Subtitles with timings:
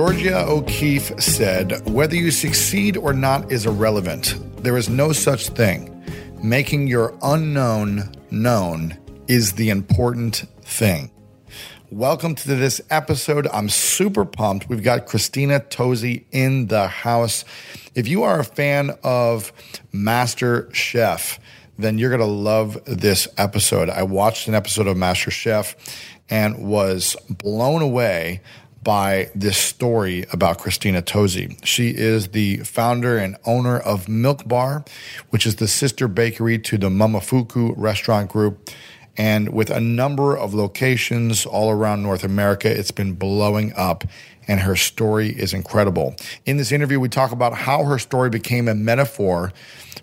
[0.00, 4.34] Georgia O'Keeffe said, Whether you succeed or not is irrelevant.
[4.62, 6.02] There is no such thing.
[6.42, 8.96] Making your unknown known
[9.28, 11.10] is the important thing.
[11.90, 13.46] Welcome to this episode.
[13.52, 14.70] I'm super pumped.
[14.70, 17.44] We've got Christina Tosi in the house.
[17.94, 19.52] If you are a fan of
[19.92, 21.38] Master Chef,
[21.78, 23.90] then you're going to love this episode.
[23.90, 25.76] I watched an episode of Master Chef
[26.30, 28.40] and was blown away
[28.82, 31.58] by this story about Christina Tosi.
[31.64, 34.84] She is the founder and owner of Milk Bar,
[35.30, 38.70] which is the sister bakery to the Momofuku restaurant group.
[39.16, 44.04] And with a number of locations all around North America, it's been blowing up.
[44.48, 46.16] And her story is incredible.
[46.46, 49.52] In this interview, we talk about how her story became a metaphor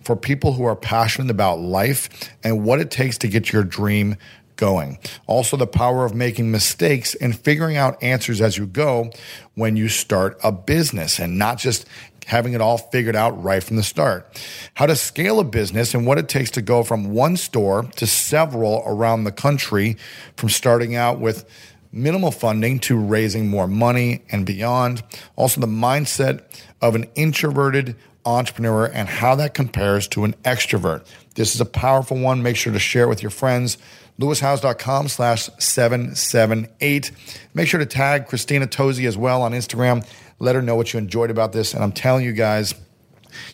[0.04, 2.10] for people who are passionate about life
[2.44, 4.16] and what it takes to get your dream
[4.58, 5.00] going.
[5.28, 9.12] Also, the power of making mistakes and figuring out answers as you go
[9.56, 11.88] when you start a business and not just
[12.26, 14.28] having it all figured out right from the start.
[14.74, 18.06] How to scale a business and what it takes to go from one store to
[18.06, 19.96] several around the country,
[20.36, 21.46] from starting out with
[21.92, 25.02] minimal funding to raising more money and beyond.
[25.38, 26.44] Also, the mindset
[26.82, 31.08] of an introverted entrepreneur and how that compares to an extrovert.
[31.36, 32.44] This is a powerful one.
[32.44, 33.78] Make sure to share it with your friends
[34.20, 37.12] lewishowes.com slash 778.
[37.54, 40.06] Make sure to tag Christina Tosi as well on Instagram.
[40.40, 41.74] Let her know what you enjoyed about this.
[41.74, 42.74] And I'm telling you guys,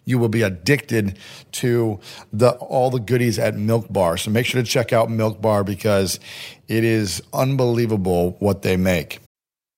[0.06, 1.18] you will be addicted
[1.52, 2.00] to
[2.32, 4.18] the all the goodies at Milk Bar.
[4.18, 6.20] So make sure to check out Milk Bar because
[6.68, 9.20] it is unbelievable what they make.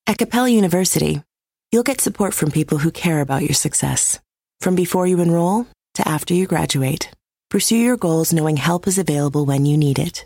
[0.07, 1.23] At Capella University,
[1.71, 4.19] you'll get support from people who care about your success.
[4.61, 7.09] From before you enroll to after you graduate,
[7.49, 10.25] pursue your goals knowing help is available when you need it.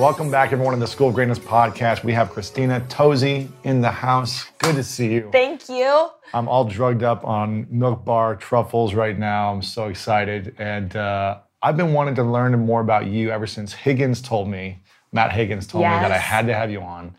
[0.00, 2.04] Welcome back, everyone, to the School of Greatness podcast.
[2.04, 4.46] We have Christina Tosi in the house.
[4.56, 5.28] Good to see you.
[5.30, 6.08] Thank you.
[6.32, 9.52] I'm all drugged up on milk bar truffles right now.
[9.52, 10.54] I'm so excited.
[10.58, 14.78] And uh, I've been wanting to learn more about you ever since Higgins told me,
[15.12, 17.14] Matt Higgins told me that I had to have you on.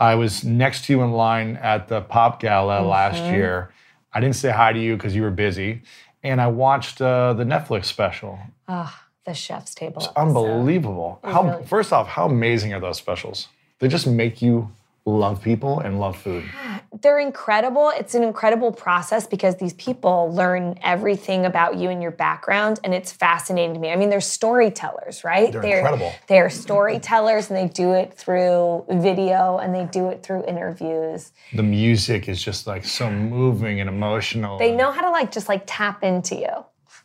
[0.00, 3.34] I was next to you in line at the Pop Gala last Mm-hmm.
[3.34, 3.72] year.
[4.12, 5.82] I didn't say hi to you because you were busy.
[6.24, 8.40] And I watched uh, the Netflix special.
[8.66, 8.92] Oh,
[9.24, 10.02] the chef's table.
[10.02, 10.12] episode.
[10.16, 11.20] Unbelievable.
[11.24, 13.48] How really- first off, how amazing are those specials?
[13.78, 14.70] They just make you
[15.04, 16.44] love people and love food.
[17.00, 17.90] They're incredible.
[17.96, 22.92] It's an incredible process because these people learn everything about you and your background, and
[22.92, 23.90] it's fascinating to me.
[23.90, 25.50] I mean, they're storytellers, right?
[25.50, 26.12] They're incredible.
[26.28, 31.32] They're storytellers, and they do it through video and they do it through interviews.
[31.54, 34.58] The music is just like so moving and emotional.
[34.58, 36.64] They know how to like just like tap into you,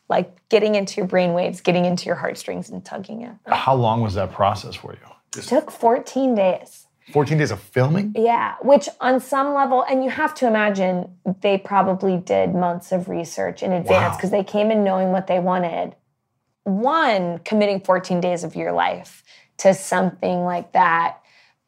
[0.09, 3.33] like getting into your brain waves, getting into your heartstrings, and tugging it.
[3.47, 4.99] How long was that process for you?
[5.39, 6.87] It took 14 days.
[7.11, 8.13] 14 days of filming?
[8.17, 11.09] Yeah, which on some level, and you have to imagine
[11.41, 14.15] they probably did months of research in advance Wow.
[14.17, 15.95] because they came in knowing what they wanted.
[16.63, 19.23] One, committing 14 days of your life
[19.59, 21.19] to something like that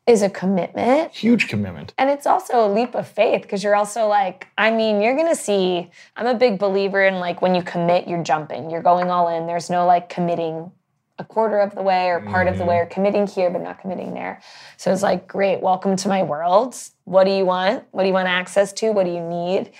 [0.10, 1.14] is a commitment.
[1.14, 1.94] Huge commitment.
[2.00, 5.36] And it's also a leap of faith because you're also like, I mean, you're gonna
[5.36, 5.92] see.
[6.16, 9.46] I'm a big believer in like when you commit, you're jumping, you're going all in.
[9.46, 10.72] There's no like committing
[11.20, 12.70] a quarter of the way or part of the mm-hmm.
[12.70, 14.42] way or committing here but not committing there.
[14.78, 16.76] So it's like, great, welcome to my world.
[17.04, 17.84] What do you want?
[17.92, 18.92] What do you want access to?
[18.92, 19.72] What do you need?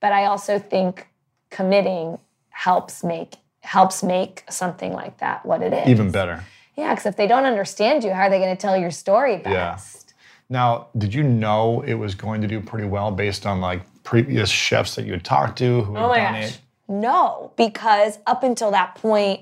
[0.00, 1.08] But I also think
[1.50, 2.18] committing
[2.50, 5.88] helps make helps make something like that what it is.
[5.88, 6.44] Even better.
[6.78, 9.36] Yeah, because if they don't understand you, how are they going to tell your story
[9.38, 9.48] best?
[9.48, 9.72] Yeah.
[9.72, 10.14] best?
[10.48, 14.48] Now, did you know it was going to do pretty well based on like previous
[14.48, 16.44] chefs that you had talked to who had Oh my done gosh.
[16.44, 16.60] it?
[16.88, 19.40] No, because up until that point,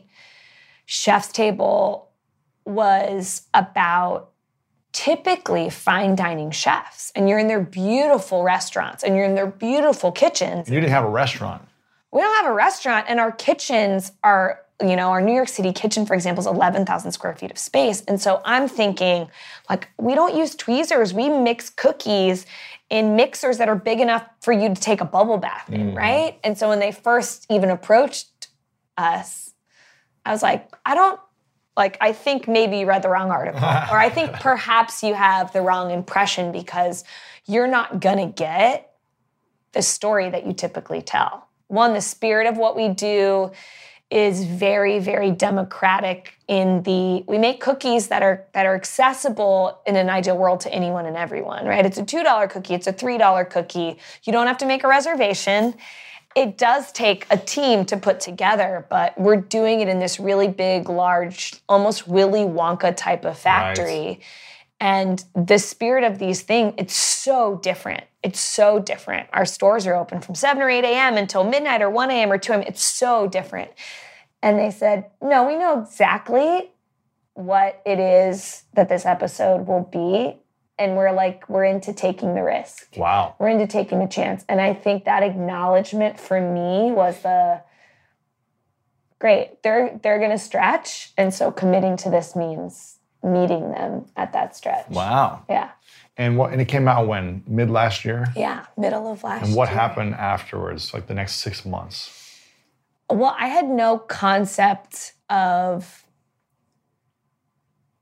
[0.86, 2.10] Chef's Table
[2.64, 4.30] was about
[4.92, 7.12] typically fine dining chefs.
[7.14, 10.66] And you're in their beautiful restaurants and you're in their beautiful kitchens.
[10.66, 11.62] And you didn't have a restaurant.
[12.12, 15.72] We don't have a restaurant, and our kitchens are, you know, our New York City
[15.72, 18.02] kitchen, for example, is 11,000 square feet of space.
[18.02, 19.28] And so I'm thinking,
[19.70, 21.14] like, we don't use tweezers.
[21.14, 22.44] We mix cookies
[22.90, 25.96] in mixers that are big enough for you to take a bubble bath in, mm-hmm.
[25.96, 26.38] right?
[26.44, 28.48] And so when they first even approached
[28.98, 29.54] us,
[30.24, 31.20] I was like, I don't,
[31.76, 35.52] like, I think maybe you read the wrong article, or I think perhaps you have
[35.52, 37.04] the wrong impression because
[37.46, 38.92] you're not gonna get
[39.72, 41.48] the story that you typically tell.
[41.68, 43.52] One, the spirit of what we do
[44.10, 49.96] is very, very democratic in the we make cookies that are that are accessible in
[49.96, 51.84] an ideal world to anyone and everyone, right?
[51.84, 53.98] It's a $2 cookie, it's a $3 cookie.
[54.22, 55.74] You don't have to make a reservation.
[56.36, 60.48] It does take a team to put together, but we're doing it in this really
[60.48, 64.20] big, large, almost Willy Wonka type of factory.
[64.78, 68.04] And the spirit of these things, it's so different.
[68.26, 69.28] It's so different.
[69.32, 71.16] Our stores are open from 7 or 8 a.m.
[71.16, 72.32] until midnight or 1 a.m.
[72.32, 72.62] or 2 a.m.
[72.66, 73.70] It's so different.
[74.42, 76.72] And they said, no, we know exactly
[77.34, 80.40] what it is that this episode will be.
[80.76, 82.96] And we're like, we're into taking the risk.
[82.96, 83.36] Wow.
[83.38, 84.44] We're into taking the chance.
[84.48, 87.62] And I think that acknowledgement for me was the
[89.20, 89.62] great.
[89.62, 91.12] They're they're gonna stretch.
[91.16, 94.88] And so committing to this means meeting them at that stretch.
[94.90, 95.44] Wow.
[95.48, 95.70] Yeah.
[96.16, 96.52] And what?
[96.52, 98.26] And it came out when mid last year.
[98.34, 98.66] Yeah.
[98.76, 99.48] Middle of last year.
[99.48, 99.78] And what year.
[99.78, 100.94] happened afterwards?
[100.94, 102.40] Like the next six months.
[103.10, 106.04] Well, I had no concept of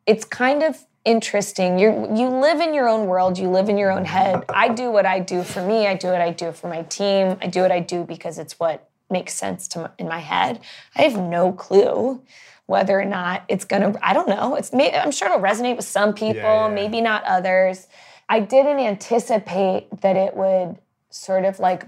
[0.06, 1.78] it's kind of interesting.
[1.78, 4.44] You you live in your own world, you live in your own head.
[4.48, 7.36] I do what I do for me, I do what I do for my team.
[7.42, 10.60] I do what I do because it's what makes sense to in my head.
[10.94, 12.20] I have no clue
[12.66, 14.56] whether or not it's going to I don't know.
[14.56, 16.68] It's I'm sure it'll resonate with some people, yeah.
[16.68, 17.86] maybe not others.
[18.28, 20.78] I didn't anticipate that it would
[21.10, 21.84] sort of like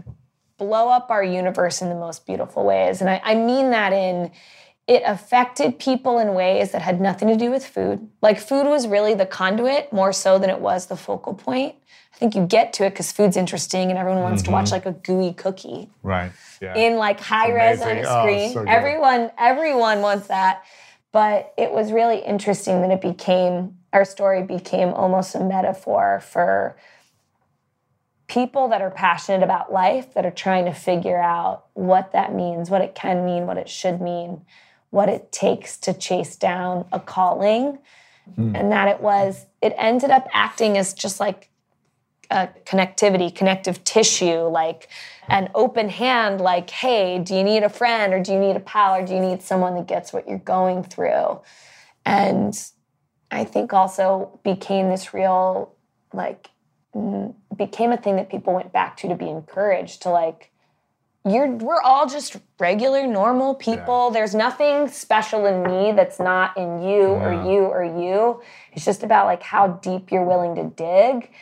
[0.58, 3.00] blow up our universe in the most beautiful ways.
[3.00, 4.30] And I, I mean that in
[4.86, 8.08] it affected people in ways that had nothing to do with food.
[8.22, 11.74] Like food was really the conduit more so than it was the focal point.
[12.16, 14.72] I think you get to it because food's interesting and everyone wants to watch mm-hmm.
[14.72, 16.32] like a gooey cookie Right.
[16.62, 16.74] Yeah.
[16.74, 18.00] in like high res on a.
[18.06, 18.52] Oh, screen.
[18.54, 20.64] so everyone, everyone wants that.
[21.12, 26.76] But it was really interesting that it became our story became almost a metaphor for
[28.28, 32.70] people that are passionate about life that are trying to figure out what that means,
[32.70, 34.42] what it can mean, what it should mean,
[34.90, 37.78] what it takes to chase down a calling.
[38.34, 38.56] Hmm.
[38.56, 41.48] And that it was, it ended up acting as just like
[42.30, 44.88] a connectivity, connective tissue, like
[45.28, 48.60] an open hand, like, hey, do you need a friend or do you need a
[48.60, 51.40] pal or do you need someone that gets what you're going through?
[52.04, 52.54] And
[53.30, 55.74] I think also became this real,
[56.12, 56.48] like,
[57.56, 60.50] became a thing that people went back to to be encouraged to like,
[61.28, 64.12] you're we're all just regular normal people.
[64.12, 68.42] There's nothing special in me that's not in you or you or you.
[68.72, 71.32] It's just about like how deep you're willing to dig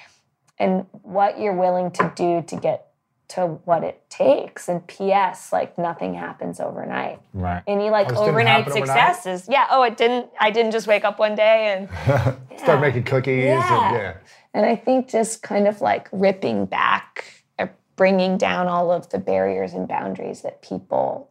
[0.58, 2.88] and what you're willing to do to get
[3.26, 7.62] to what it takes and ps like nothing happens overnight right.
[7.66, 9.16] any oh, like Oh, overnight happen overnight?
[9.16, 13.04] successes yeah oh it didn't i didn't just wake up one day and Start making
[13.04, 13.44] cookies.
[13.44, 13.88] Yeah.
[13.88, 14.14] And, yeah.
[14.54, 19.18] and I think just kind of like ripping back, or bringing down all of the
[19.18, 21.30] barriers and boundaries that people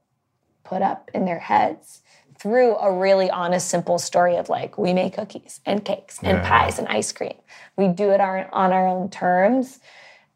[0.64, 2.03] put up in their heads
[2.44, 6.50] through a really honest, simple story of like, we make cookies and cakes and Yeah.
[6.50, 7.36] pies and ice cream.
[7.78, 9.80] We do it our, on our own terms.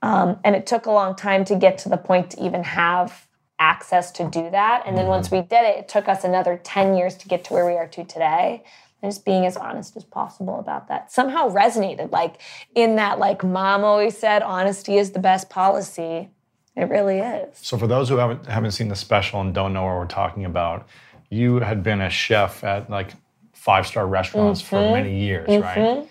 [0.01, 3.27] Um, and it took a long time to get to the point to even have
[3.59, 4.83] access to do that.
[4.85, 7.53] And then once we did it, it took us another 10 years to get to
[7.53, 8.63] where we are to today.
[9.01, 12.11] And just being as honest as possible about that somehow resonated.
[12.11, 12.39] Like
[12.73, 16.29] in that, like mom always said, honesty is the best policy.
[16.75, 17.57] It really is.
[17.57, 20.45] So for those who haven't haven't seen the special and don't know what we're talking
[20.45, 20.87] about,
[21.29, 23.11] you had been a chef at like
[23.53, 24.93] five star restaurants for Mm-hmm.
[24.93, 26.07] many years, right?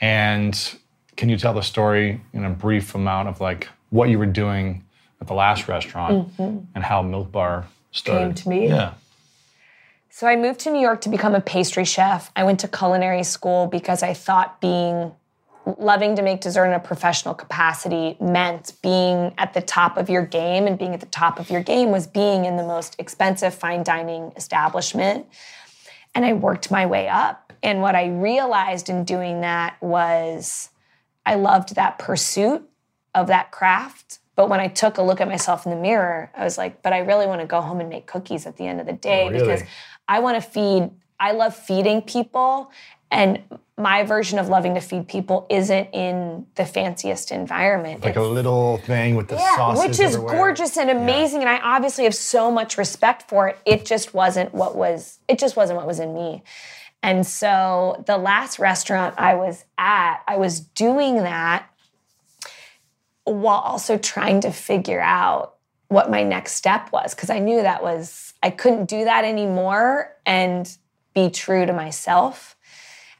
[0.00, 0.74] And
[1.16, 4.84] can you tell the story in a brief amount of like what you were doing
[5.20, 8.34] at the last restaurant and how Milk Bar started?
[8.36, 8.42] Mm-hmm.
[8.42, 8.68] to me.
[8.68, 8.94] Yeah.
[10.10, 12.30] So I moved to New York to become a pastry chef.
[12.36, 15.12] I went to culinary school because I thought being
[15.78, 20.24] loving to make dessert in a professional capacity meant being at the top of your
[20.26, 23.54] game and being at the top of your game was being in the most expensive
[23.54, 25.26] fine dining establishment.
[26.14, 27.52] And I worked my way up.
[27.62, 30.70] And what I realized in doing that was
[31.24, 32.68] I loved that pursuit
[33.14, 34.18] of that craft.
[34.34, 36.92] But when I took a look at myself in the mirror, I was like, but
[36.92, 39.26] I really want to go home and make cookies at the end of the day
[39.26, 39.40] Oh, really?
[39.44, 39.62] because
[40.08, 40.90] I want to feed,
[41.22, 42.72] I love feeding people.
[43.12, 43.42] And
[43.78, 48.02] my version of loving to feed people isn't in the fanciest environment.
[48.02, 50.36] Like a little thing with the yeah, sauces which is everywhere.
[50.36, 53.58] gorgeous and amazing, and I obviously have so much respect for it.
[53.64, 55.20] It just wasn't what was.
[55.28, 56.42] It just wasn't what was in me.
[57.02, 61.66] And so the last restaurant I was at, I was doing that
[63.24, 65.56] while also trying to figure out
[65.88, 70.16] what my next step was because I knew that was I couldn't do that anymore
[70.24, 70.76] and
[71.14, 72.56] be true to myself.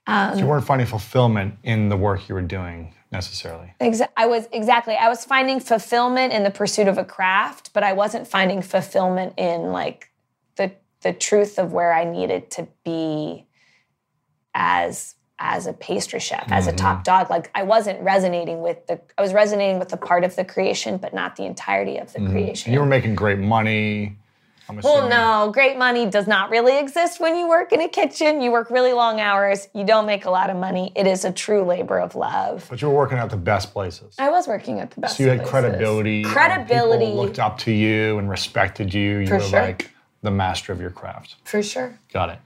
[0.07, 3.73] So you weren't finding fulfillment in the work you were doing necessarily.
[3.81, 4.97] Exa- I was exactly.
[4.97, 9.35] I was finding fulfillment in the pursuit of a craft, but I wasn't finding fulfillment
[9.37, 10.11] in like
[10.57, 10.73] the
[11.03, 13.47] the truth of where I needed to be
[14.55, 17.03] as as a pastry chef, as a top mm-hmm.
[17.03, 17.31] dog.
[17.31, 19.01] Like I wasn't resonating with the.
[19.19, 22.21] I was resonating with the part of the creation, but not the entirety of the
[22.21, 22.33] mm-hmm.
[22.33, 22.73] creation.
[22.73, 24.17] You were making great money.
[24.83, 28.41] Well, no, great money does not really exist when you work in a kitchen.
[28.41, 29.69] You work really long hours.
[29.75, 30.93] You don't make a lot of money.
[30.95, 32.67] It is a true labor of love.
[32.71, 34.15] But you were working at the best places.
[34.19, 35.17] I was working at the best.
[35.17, 35.51] So you had places.
[35.51, 36.25] credibility.
[36.25, 37.07] Credibility.
[37.07, 39.19] People looked up to you and respected you.
[39.19, 39.63] You For were sure.
[39.63, 39.91] like
[40.23, 41.37] the master of your craft.
[41.45, 41.99] for sure.
[42.13, 42.39] Got it.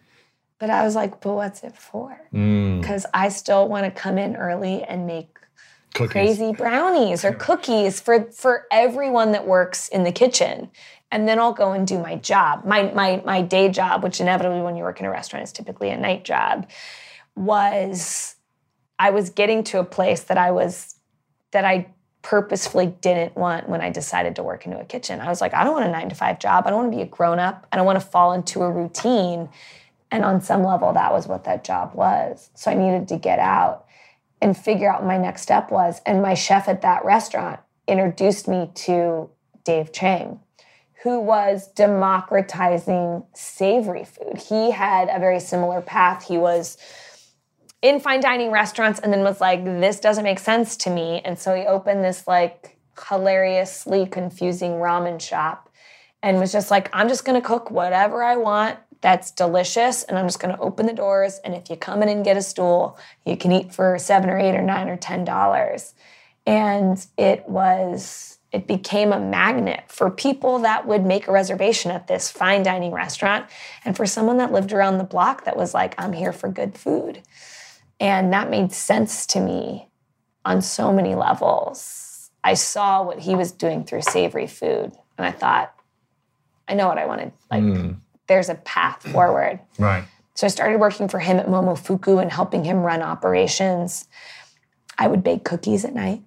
[0.58, 2.18] But I was like, but what's it for?
[2.32, 2.80] Mm.
[2.80, 5.36] Because I still want to come in early and make
[5.92, 6.12] Cookies.
[6.12, 10.70] crazy brownies or cookies for for everyone that works in the kitchen.
[11.10, 12.64] And then I'll go and do my job.
[12.64, 15.90] My my my day job, which inevitably when you work in a restaurant is typically
[15.90, 16.68] a night job,
[17.36, 18.34] was
[18.98, 20.96] I was getting to a place that I was
[21.52, 21.88] that I
[22.22, 25.20] purposefully didn't want when I decided to work into a kitchen.
[25.20, 26.66] I was like, I don't want a nine to five job.
[26.66, 27.68] I don't want to be a grown up.
[27.70, 29.48] I don't want to fall into a routine.
[30.10, 32.50] And on some level, that was what that job was.
[32.54, 33.86] So I needed to get out
[34.42, 36.00] and figure out my next step was.
[36.04, 39.30] And my chef at that restaurant introduced me to
[39.62, 40.40] Dave Chang,
[41.06, 44.38] who was democratizing savory food.
[44.38, 46.26] He had a very similar path.
[46.26, 46.76] He was
[47.80, 51.22] in fine dining restaurants and then was like, this doesn't make sense to me.
[51.24, 52.76] And so he opened this like
[53.08, 55.70] hilariously confusing ramen shop
[56.24, 60.26] and was just like, I'm just gonna cook whatever I want that's delicious and I'm
[60.26, 61.38] just gonna open the doors.
[61.44, 64.38] And if you come in and get a stool, you can eat for seven or
[64.40, 65.94] eight or nine or ten dollars.
[66.46, 72.06] And it was, it became a magnet for people that would make a reservation at
[72.06, 73.44] this fine dining restaurant
[73.84, 76.74] and for someone that lived around the block that was like, I'm here for good
[76.78, 77.20] food.
[78.00, 79.90] And that made sense to me
[80.46, 82.30] on so many levels.
[82.42, 85.74] I saw what he was doing through savory food, and I thought,
[86.66, 87.32] I know what I wanted.
[87.50, 87.92] Like, hmm.
[88.26, 89.60] there's a path forward.
[89.78, 90.04] Right.
[90.32, 94.08] So I started working for him at Momofuku and helping him run operations.
[94.96, 96.22] I would bake cookies at night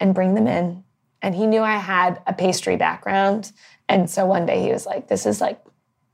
[0.00, 0.82] and bring them in.
[1.22, 3.52] And he knew I had a pastry background.
[3.88, 5.60] And so one day he was like, This is like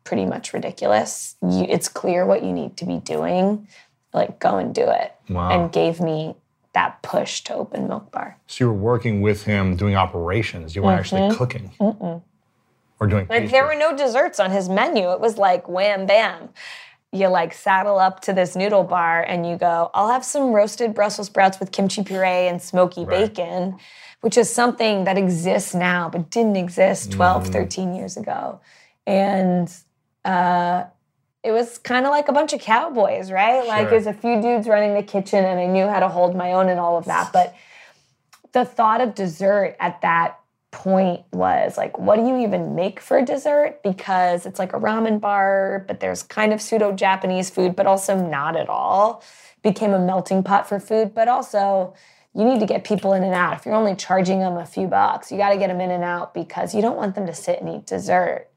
[0.05, 1.37] pretty much ridiculous.
[1.43, 3.69] You, it's clear what you need to be doing.
[4.13, 5.15] Like, go and do it.
[5.29, 5.51] Wow.
[5.51, 6.37] And gave me
[6.73, 8.37] that push to open Milk Bar.
[8.47, 10.75] So you were working with him doing operations.
[10.77, 11.71] You weren't actually cooking.
[11.79, 13.33] Or doing Mm-hmm.
[13.33, 13.47] Like pastry.
[13.49, 15.11] there were no desserts on his menu.
[15.13, 16.49] It was like wham bam.
[17.13, 20.95] You like saddle up to this noodle bar and you go, I'll have some roasted
[20.95, 23.35] Brussels sprouts with kimchi puree and smoky Right.
[23.35, 23.79] bacon,
[24.21, 28.61] which is something that exists now but didn't exist 12, 13 years ago.
[29.07, 29.73] And
[30.25, 30.85] uh,
[31.45, 33.67] it was kind of like a bunch of cowboys, right?
[33.67, 36.53] Like there's a few dudes running the kitchen and I knew how to hold my
[36.53, 37.33] own and all of that.
[37.33, 37.55] But
[38.53, 40.41] the thought of dessert at that
[40.73, 43.81] point was like, what do you even make for dessert?
[43.83, 48.17] Because it's like a ramen bar, but there's kind of pseudo Japanese food, but also
[48.17, 49.23] not at all.
[49.63, 51.95] Became a melting pot for food, but also
[52.37, 53.55] you need to get people in and out.
[53.59, 56.05] If you're only charging them a few bucks, you got to get them in and
[56.05, 58.49] out because you don't want them to sit and eat dessert.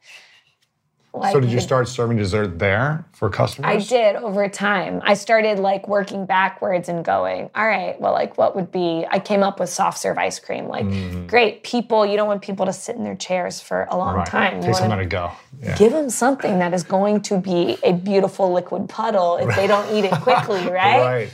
[1.13, 3.67] Like, so did you start serving dessert there for customers?
[3.67, 5.01] I did over time.
[5.03, 9.17] I started like working backwards and going, all right, well, like what would be, I
[9.17, 10.67] came up with soft serve ice cream.
[10.67, 11.25] Like, mm-hmm.
[11.25, 14.27] great, people, you don't want people to sit in their chairs for a long Right.
[14.27, 14.57] time.
[14.57, 15.31] You Take something to go.
[15.63, 15.75] Yeah.
[15.77, 19.91] give them something that is going to be a beautiful liquid puddle if they don't
[19.95, 20.99] eat it quickly, right?
[21.01, 21.29] Right.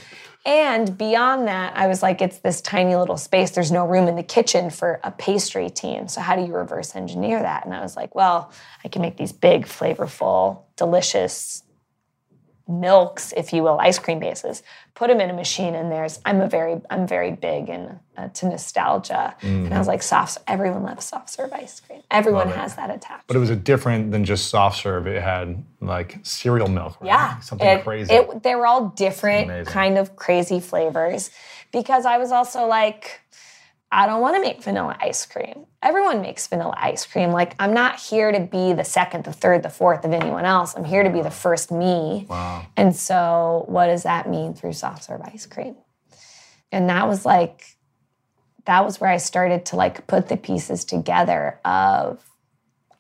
[0.45, 3.51] And beyond that, I was like, it's this tiny little space.
[3.51, 6.07] There's no room in the kitchen for a pastry team.
[6.07, 7.65] So, how do you reverse engineer that?
[7.65, 8.51] And I was like, well,
[8.83, 11.63] I can make these big, flavorful, delicious
[12.67, 14.63] milks, if you will, ice cream bases.
[14.95, 16.19] Put them in a machine, and there's.
[16.25, 20.37] I'm a very, I'm very big in uh, to nostalgia, and I was like, soft.
[20.47, 22.01] Everyone loves soft serve ice cream.
[22.09, 23.27] Everyone has that attached.
[23.27, 25.05] But it was a different than just soft serve.
[25.05, 26.99] It had like cereal milk.
[27.01, 27.07] Right?
[27.07, 28.13] Yeah, Something it- crazy.
[28.13, 29.73] It, they were all different, Amazing.
[29.73, 31.31] kind of crazy flavors.
[31.73, 33.19] Because I was also like,
[33.91, 35.67] I don't want to make vanilla ice cream.
[35.81, 37.31] Everyone makes vanilla ice cream.
[37.31, 40.75] Like, I'm not here to be the second, the third, the fourth of anyone else.
[40.75, 42.25] I'm here to be the first me.
[42.29, 42.65] Wow.
[42.75, 45.75] And so, what does that mean through soft serve ice cream?
[46.71, 47.77] And that was like,
[48.65, 52.27] that was where I started to like put the pieces together of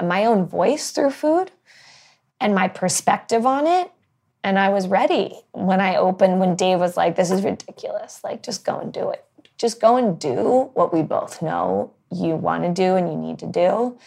[0.01, 1.51] my own voice through food
[2.39, 3.91] and my perspective on it.
[4.43, 8.21] And I was ready when I opened, when Dave was like, this is ridiculous.
[8.23, 9.24] Like, just go and do it.
[9.57, 13.39] Just go and do what we both know you want to do and you need
[13.39, 13.97] to do.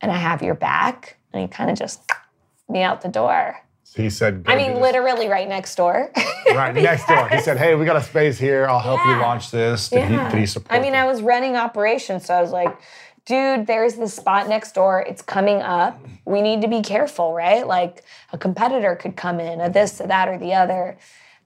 [0.00, 1.16] And I have your back.
[1.32, 2.02] And he kind of just
[2.68, 3.60] me out the door.
[3.94, 6.10] He said, I mean, literally right next door.
[6.48, 7.28] right next door.
[7.28, 8.66] He said, "Hey, we got a space here.
[8.66, 10.16] I'll help you launch this." Did he?
[10.16, 10.76] Did he support?
[10.76, 10.96] I mean?
[10.96, 12.76] I was running operations, so I was like,
[13.24, 15.04] dude, there's this spot next door.
[15.06, 16.00] It's coming up.
[16.24, 17.66] We need to be careful, right?
[17.66, 20.96] Like a competitor could come in, a this, a that, or the other.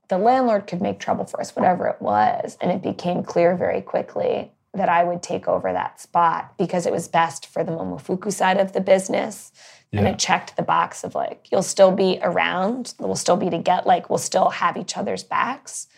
[0.09, 2.57] The landlord could make trouble for us, whatever it was.
[2.61, 6.93] And it became clear very quickly that I would take over that spot because it
[6.93, 9.53] was best for the Momofuku side of the business.
[9.93, 10.13] And Yeah.
[10.13, 13.87] it checked the box of like, you'll still be around, we'll still be to get,
[13.87, 15.89] like, we'll still have each other's backs,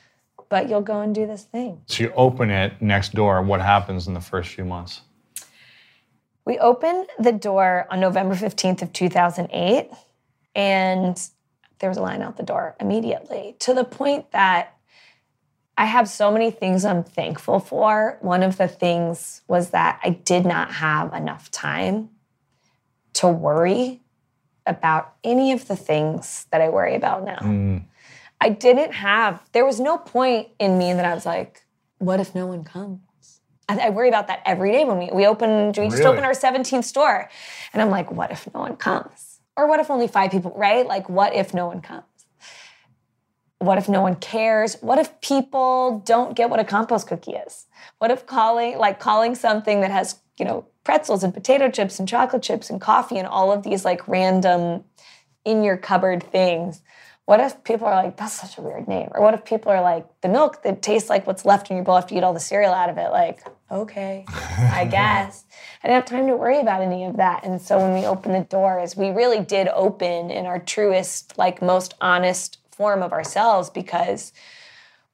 [0.49, 1.83] but you'll go and do this thing.
[1.87, 3.43] So you open it next door.
[3.43, 5.03] What happens in the first few months?
[6.45, 9.91] We opened the door on November 15th of 2008
[10.55, 11.21] and
[11.81, 14.77] there was a line out the door immediately to the point that
[15.77, 18.19] I have so many things I'm thankful for.
[18.21, 22.11] One of the things was that I did not have enough time
[23.15, 24.01] to worry
[24.67, 27.39] about any of the things that I worry about now.
[27.39, 27.85] Mm.
[28.43, 31.63] I didn't have, there was no point in me that I was like,
[31.99, 33.01] what if no one comes?
[33.69, 36.05] I, I worry about that every day when we, we open, we just Really?
[36.07, 37.31] opened our 17th store.
[37.73, 39.30] And I'm like, what if no one comes?
[39.61, 40.87] Or what if only five people, right?
[40.87, 42.05] Like, what if no one comes?
[43.59, 44.77] What if no one cares?
[44.81, 47.67] What if people don't get what a compost cookie is?
[47.99, 52.09] What if calling, like calling something that has, you know, pretzels and potato chips and
[52.09, 54.85] chocolate chips and coffee and all of these like random
[55.45, 56.81] in your cupboard things.
[57.27, 59.09] What if people are like, that's such a weird name?
[59.13, 61.85] Or what if people are like, the milk that tastes like what's left in your
[61.85, 63.11] bowl after you eat all the cereal out of it?
[63.11, 65.45] Like, okay, I guess.
[65.83, 67.45] I didn't have time to worry about any of that.
[67.45, 71.63] And so when we opened the doors, we really did open in our truest, like
[71.63, 74.33] most honest form of ourselves because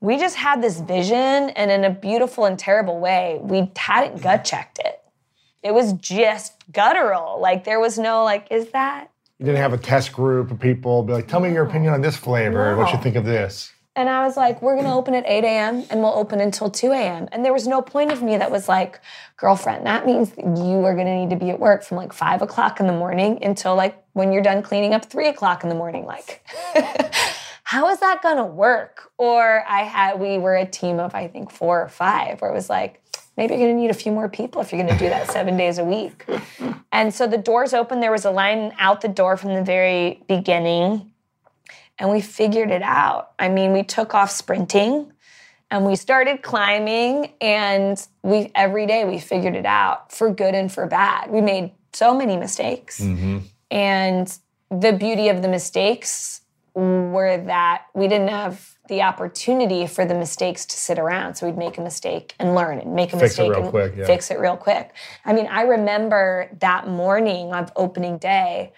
[0.00, 1.14] we just had this vision
[1.50, 5.02] and in a beautiful and terrible way, we hadn't gut checked it.
[5.62, 7.40] It was just guttural.
[7.40, 11.02] Like there was no like, is that You didn't have a test group of people
[11.02, 12.76] be like, "Tell me your opinion on this flavor.
[12.76, 15.84] What you think of this?" And I was like, we're gonna open at 8 a.m.
[15.88, 17.28] and we'll open until 2 a.m.
[17.32, 19.00] And there was no point of me that was like,
[19.38, 22.42] girlfriend, that means that you are gonna need to be at work from like five
[22.42, 25.74] o'clock in the morning until like when you're done cleaning up three o'clock in the
[25.74, 26.04] morning.
[26.04, 26.46] Like,
[27.64, 29.10] how is that gonna work?
[29.16, 32.54] Or I had, we were a team of, I think, four or five, where it
[32.54, 33.02] was like,
[33.38, 35.78] maybe you're gonna need a few more people if you're gonna do that seven days
[35.78, 36.26] a week.
[36.92, 40.22] And so the doors open, there was a line out the door from the very
[40.28, 41.12] beginning
[41.98, 43.32] and we figured it out.
[43.38, 45.12] I mean, we took off sprinting
[45.70, 50.70] and we started climbing and we every day we figured it out for good and
[50.70, 51.30] for bad.
[51.30, 53.00] We made so many mistakes.
[53.00, 53.38] Mm-hmm.
[53.70, 54.38] And
[54.70, 56.42] the beauty of the mistakes
[56.74, 61.34] were that we didn't have the opportunity for the mistakes to sit around.
[61.34, 64.06] So we'd make a mistake and learn and make a Fix mistake and quick, yeah.
[64.06, 64.92] fix it real quick.
[65.24, 68.72] I mean, I remember that morning of opening day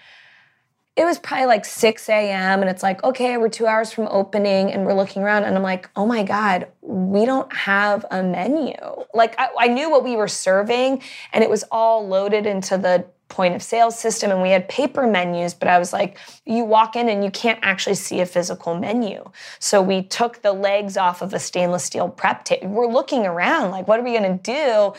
[0.98, 2.60] it was probably like 6 a.m.
[2.60, 5.62] and it's like, okay, we're two hours from opening and we're looking around and I'm
[5.62, 8.74] like, oh my God, we don't have a menu.
[9.14, 11.00] Like I, I knew what we were serving
[11.32, 15.06] and it was all loaded into the point of sale system and we had paper
[15.06, 18.76] menus, but I was like, you walk in and you can't actually see a physical
[18.76, 19.22] menu.
[19.60, 22.70] So we took the legs off of a stainless steel prep table.
[22.70, 24.94] We're looking around like, what are we gonna do?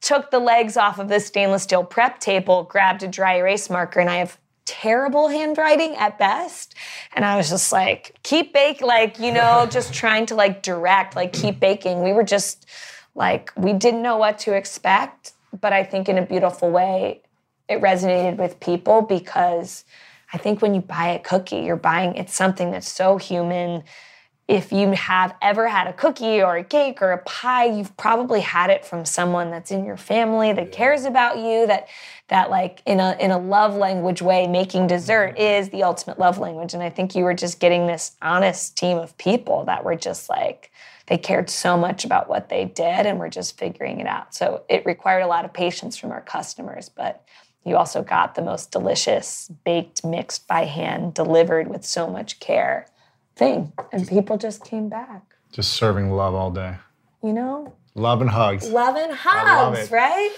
[0.00, 4.00] Took the legs off of this stainless steel prep table, grabbed a dry erase marker,
[4.00, 6.74] and I have terrible handwriting at best.
[7.14, 11.16] And I was just like, keep baking, like, you know, just trying to like direct,
[11.16, 12.02] like, keep baking.
[12.02, 12.66] We were just
[13.14, 17.22] like, we didn't know what to expect, but I think in a beautiful way,
[17.68, 19.84] it resonated with people because
[20.32, 23.84] I think when you buy a cookie, you're buying it's something that's so human.
[24.48, 28.40] If you have ever had a cookie or a cake or a pie, you've probably
[28.40, 31.88] had it from someone that's in your family that cares about you, that
[32.28, 35.42] that like in a in a love language way, making dessert mm-hmm.
[35.42, 36.74] is the ultimate love language.
[36.74, 40.28] And I think you were just getting this honest team of people that were just
[40.28, 40.70] like
[41.06, 44.34] they cared so much about what they did and were just figuring it out.
[44.34, 47.22] So it required a lot of patience from our customers, but
[47.64, 52.86] you also got the most delicious, baked, mixed by hand, delivered with so much care
[53.36, 53.72] thing.
[53.92, 56.76] And people just came back, Just serving love all day.
[57.22, 57.74] you know?
[57.94, 58.68] Love and hugs.
[58.70, 60.30] Love and hugs, right?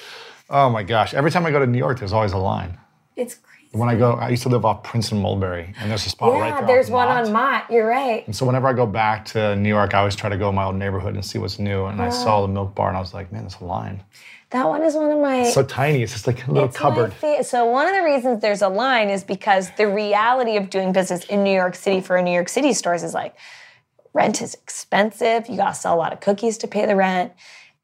[0.49, 1.15] Oh my gosh.
[1.15, 2.79] Every time I go to New York, there's always a line.
[3.17, 3.57] It's crazy.
[3.73, 6.49] When I go, I used to live off Princeton Mulberry, and there's a spot right
[6.49, 7.27] Yeah, there's one Mott.
[7.27, 7.65] on Mott.
[7.71, 8.25] You're right.
[8.27, 10.55] And so whenever I go back to New York, I always try to go in
[10.55, 11.87] my old neighborhood and see what's new.
[11.87, 14.03] And I saw the milk bar, and I was like, man, there's a line.
[14.51, 15.51] That one is one of my.
[15.51, 16.03] So tiny.
[16.03, 17.13] It's just like a little cupboard.
[17.43, 21.25] so one of the reasons there's a line is because the reality of doing business
[21.25, 23.35] in New York City for a New York City stores is like
[24.15, 25.49] rent is expensive.
[25.49, 27.33] You gotta sell a lot of cookies to pay the rent.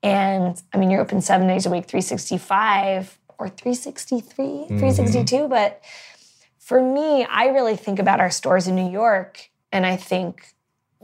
[0.02, 4.78] And I mean, you're open seven days a week, 365 or 363, Mm-hmm.
[4.78, 5.48] 362.
[5.48, 5.80] But
[6.58, 10.54] for me, I really think about our stores in New York and I think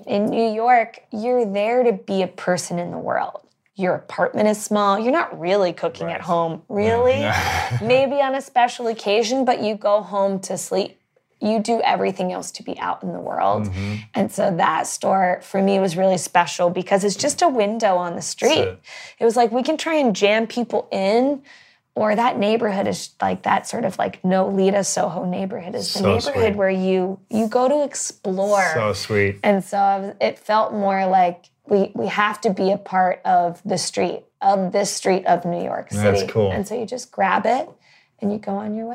[0.06, 3.40] in New York, you're there to be a person in the world.
[3.74, 4.98] Your apartment is small.
[4.98, 7.28] You're not really cooking at home, really.
[7.82, 10.97] Maybe on a special occasion, but you go home to sleep.
[11.40, 13.64] You do everything else to be out in the world.
[13.68, 13.94] Mm-hmm.
[14.14, 18.16] And so that store for me was really special because it's just a window on
[18.16, 18.58] the street.
[18.58, 18.80] it.
[19.20, 21.42] It was like we can try and jam people in,
[21.94, 26.14] or that neighborhood is like that sort of like Nolita Soho neighborhood is the So
[26.14, 26.56] neighborhood sweet.
[26.56, 28.70] where you you go to explore.
[28.74, 29.40] So sweet.
[29.42, 33.78] And so it felt more like we we have to be a part of the
[33.78, 36.02] street of this street of New York City.
[36.20, 36.52] That's cool.
[36.52, 37.68] And so you just grab it
[38.20, 38.94] and you go on your way.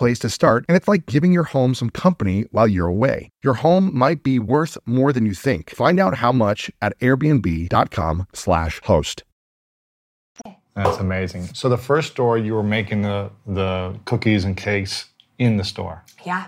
[0.01, 3.29] place to start, and it's like giving your home some company while you're away.
[3.43, 5.69] Your home might be worth more than you think.
[5.69, 9.23] Find out how much at airbnb.com/slash host.
[10.75, 11.43] That's amazing.
[11.53, 15.05] So the first store, you were making the the cookies and cakes
[15.37, 16.47] in the store, Yeah.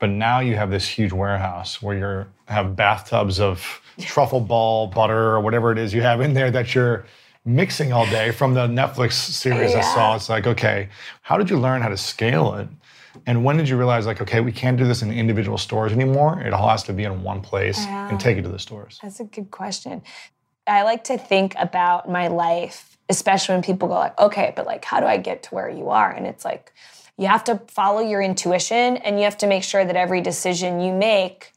[0.00, 5.30] but now you have this huge warehouse where you have bathtubs of truffle ball butter
[5.34, 7.04] or whatever it is you have in there that you're
[7.44, 10.14] mixing all day from the Netflix series I saw.
[10.14, 10.88] It's like, okay,
[11.22, 12.68] how did you learn how to scale it?
[13.26, 16.40] And when did you realize, like, okay, we can't do this in individual stores anymore?
[16.40, 18.98] It all has to be in one place and take it to the stores.
[19.02, 20.02] That's a good question.
[20.66, 24.84] I like to think about my life, especially when people go like, okay, but like
[24.84, 26.10] how do I get to where you are?
[26.10, 26.72] And it's like
[27.18, 30.80] you have to follow your intuition and you have to make sure that every decision
[30.80, 31.51] you make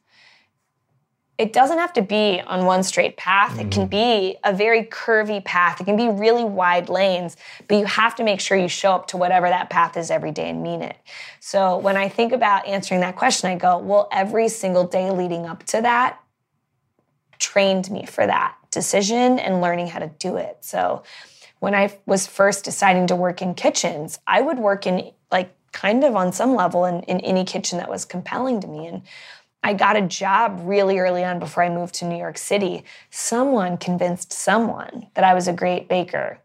[1.38, 3.60] it doesn't have to be on one straight path.
[3.60, 4.30] It can mm-hmm.
[4.30, 5.82] be a very curvy path.
[5.82, 7.36] It can be really wide lanes,
[7.68, 10.32] but you have to make sure you show up to whatever that path is every
[10.32, 10.96] day and mean it.
[11.42, 15.46] So when I think about answering that question, I go, well, every single day leading
[15.46, 16.22] up to that
[17.38, 20.58] trained me for that decision and learning how to do it.
[20.62, 21.04] So
[21.60, 26.06] when I was first deciding to work in kitchens, I would work in like kind
[26.06, 28.88] of on some level in, in any kitchen that was compelling to me.
[28.88, 29.02] And
[29.66, 32.84] I got a job really early on before I moved to New York City.
[33.10, 36.38] Someone convinced someone that I was a great baker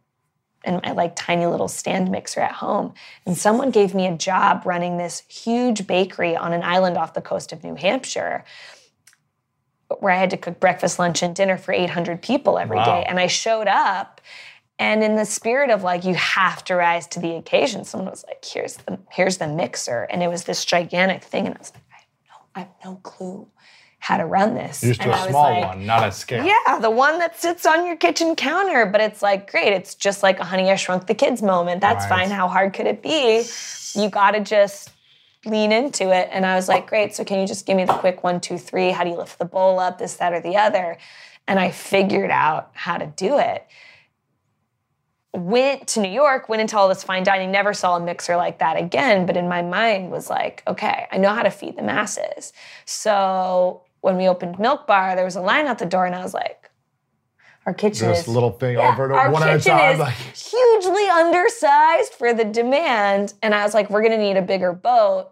[0.65, 2.95] and I like tiny little stand mixer at home.
[3.27, 7.21] And someone gave me a job running this huge bakery on an island off the
[7.21, 8.43] coast of New Hampshire
[9.99, 12.85] where I had to cook breakfast, lunch, and dinner for 800 people every day.
[12.85, 13.05] Wow.
[13.07, 14.23] And I showed up,
[14.79, 18.25] and in the spirit of like, you have to rise to the occasion, someone was
[18.27, 20.05] like, here's the here's the mixer.
[20.05, 21.47] And it was this gigantic thing.
[21.47, 21.83] And I was like,
[22.55, 23.49] I have no, I have no clue
[23.99, 24.83] how to run this.
[24.83, 26.45] You're just and a small like, one, not a scale.
[26.45, 29.73] yeah, the one that sits on your kitchen counter, but it's like great.
[29.73, 31.81] It's just like a honey I shrunk the kids moment.
[31.83, 32.21] That's Right.
[32.21, 32.31] fine.
[32.31, 33.45] How hard could it be?
[33.95, 34.91] You gotta just
[35.45, 36.29] lean into it.
[36.33, 37.15] And I was like, great.
[37.15, 38.91] So can you just give me the quick one, two, three?
[38.91, 39.99] How do you lift the bowl up?
[39.99, 40.97] This, that, or the other?
[41.47, 43.67] And I figured out how to do it.
[45.33, 48.59] Went to New York, went into all this fine dining, never saw a mixer like
[48.59, 49.27] that again.
[49.27, 52.53] But in my mind was like, okay, I know how to feed the masses.
[52.85, 56.23] So when we opened Milk Bar, there was a line out the door, and I
[56.23, 56.71] was like,
[57.67, 59.93] our kitchen This is little thing yeah, over to one at a kitchen time.
[59.93, 63.35] is Like, hugely undersized for the demand.
[63.43, 65.31] And I was like, we're gonna need a bigger boat.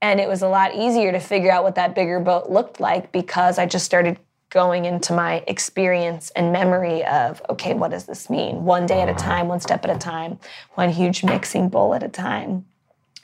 [0.00, 3.10] And it was a lot easier to figure out what that bigger boat looked like
[3.10, 4.18] because I just started
[4.54, 8.64] going into my experience and memory of, okay, what does this mean?
[8.64, 10.38] One day at a time, one step at a time,
[10.74, 12.64] one huge mixing bowl at a time.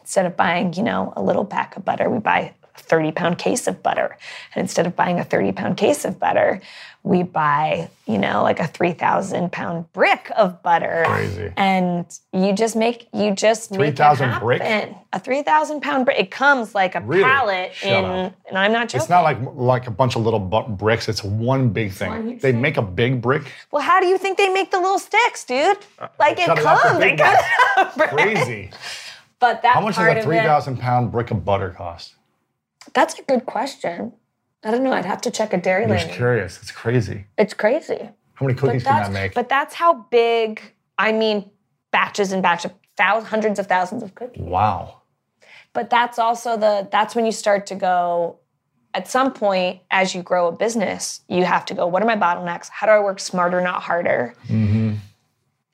[0.00, 3.66] Instead of buying, you know, a little pack of butter, we buy 30 pound case
[3.66, 4.16] of butter.
[4.54, 6.60] And instead of buying a 30 pound case of butter,
[7.02, 11.04] we buy, you know, like a 3,000 pound brick of butter.
[11.06, 11.50] Crazy.
[11.56, 14.60] And you just make, you just 3,000 brick?
[14.60, 16.18] A 3,000 pound brick.
[16.18, 17.22] It comes like a Really?
[17.24, 18.34] pallet Shut in, up.
[18.48, 19.00] and I'm not joking.
[19.00, 21.08] It's not like like a bunch of little bricks.
[21.08, 22.10] It's one big thing.
[22.10, 22.60] one they thing.
[22.60, 23.50] make a big brick.
[23.70, 25.78] well, how do you think they make the little sticks, dude?
[25.98, 28.08] Uh, like it it comes, it comes out.
[28.10, 28.70] Crazy.
[29.40, 32.14] But that How much does a three thousand pound brick of butter cost?
[32.94, 34.12] That's a good question.
[34.64, 34.92] I don't know.
[34.92, 36.58] I'd have to check a dairy I'm just curious.
[36.60, 37.26] It's crazy.
[37.38, 38.10] It's crazy.
[38.34, 39.34] How many cookies can that make?
[39.34, 40.60] But that's how big.
[40.98, 41.50] I mean,
[41.92, 44.42] batches and batches, thousands, hundreds of thousands of cookies.
[44.42, 44.96] wow.
[45.72, 46.88] But that's also the.
[46.90, 48.38] That's when you start to go.
[48.92, 51.86] At some point, as you grow a business, you have to go.
[51.86, 52.68] What are my bottlenecks?
[52.70, 54.34] How do I work smarter, not harder?
[54.48, 54.96] Mm-hmm.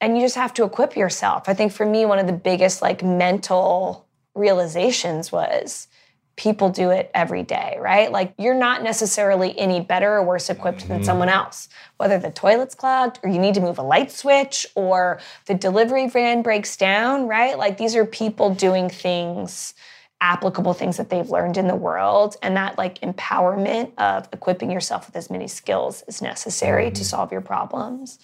[0.03, 1.49] and you just have to equip yourself.
[1.49, 5.89] I think for me, one of the biggest like mental realizations was
[6.37, 8.13] people do it every day, right?
[8.13, 11.05] Like you're not necessarily any better or worse equipped than mm-hmm.
[11.05, 11.69] someone else.
[11.97, 16.09] Whether the toilet's clogged or you need to move a light switch or the delivery
[16.09, 17.59] van breaks down, right?
[17.59, 19.75] Like these are people doing things
[20.23, 25.07] applicable things that they've learned in the world and that like empowerment of equipping yourself
[25.07, 27.03] with as many skills as necessary to mm-hmm.
[27.03, 28.19] solve your problems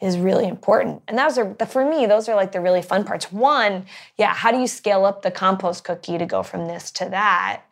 [0.00, 1.02] is really important.
[1.08, 3.30] And those are for me, those are like the really fun parts.
[3.30, 3.86] One,
[4.16, 7.62] yeah, how do you scale up the compost cookie to go from this to that?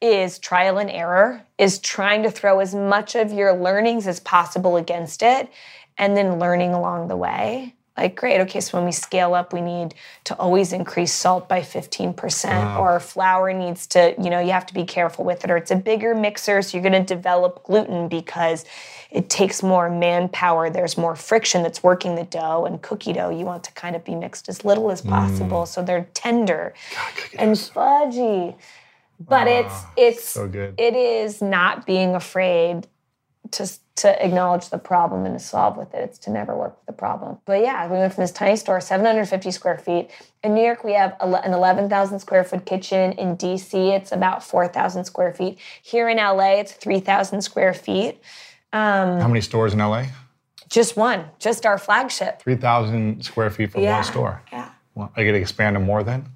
[0.00, 4.76] Is trial and error, is trying to throw as much of your learnings as possible
[4.76, 5.50] against it
[5.98, 7.74] and then learning along the way.
[8.00, 11.60] Like, great, okay, so when we scale up, we need to always increase salt by
[11.60, 15.58] 15%, or flour needs to, you know, you have to be careful with it, or
[15.58, 18.64] it's a bigger mixer, so you're gonna develop gluten because
[19.10, 20.70] it takes more manpower.
[20.70, 24.02] There's more friction that's working the dough, and cookie dough, you want to kind of
[24.02, 26.72] be mixed as little as possible so they're tender
[27.38, 28.56] and fudgy.
[29.28, 30.74] But it's it's so good.
[30.78, 32.86] it is not being afraid
[33.52, 35.98] to to acknowledge the problem and to solve with it.
[35.98, 37.38] It's to never work with the problem.
[37.44, 40.10] But yeah, we went from this tiny store, 750 square feet.
[40.42, 43.12] In New York, we have an 11,000 square foot kitchen.
[43.12, 45.58] In DC, it's about 4,000 square feet.
[45.82, 48.22] Here in LA, it's 3,000 square feet.
[48.72, 50.06] Um, How many stores in LA?
[50.70, 52.40] Just one, just our flagship.
[52.40, 53.96] Three thousand square feet for Yeah.
[53.96, 54.40] one store.
[54.52, 54.70] Yeah.
[54.94, 56.26] Well, I get to expand to more then.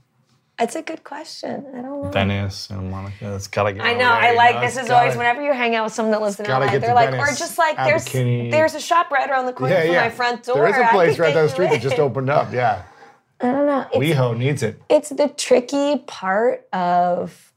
[0.60, 1.66] It's a good question.
[1.74, 2.10] I don't know.
[2.12, 3.34] Dennis and Monica.
[3.34, 3.84] It's gotta get.
[3.84, 4.08] I know.
[4.08, 4.76] I like this.
[4.76, 7.26] Is always whenever you hang out with someone that lives in LA, they're like, or
[7.34, 8.50] just like there's Abercrombie.
[8.50, 10.02] there's a shop right around the corner Yeah, from yeah.
[10.02, 10.56] my front door.
[10.56, 12.52] There is a place right down the street that just opened up.
[12.52, 12.84] Yeah.
[13.40, 13.86] I don't know.
[13.92, 14.80] It's, WeHo needs it.
[14.88, 17.52] it's the tricky part of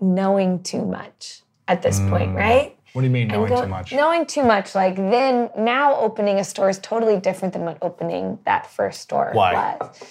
[0.00, 2.34] knowing too much at this point, mm.
[2.34, 2.76] right?
[2.94, 3.92] What do you mean knowing go- too much?
[3.92, 8.38] Knowing too much, like then now opening a store is totally different than what opening
[8.44, 9.76] that first store Why?
[9.80, 10.02] was.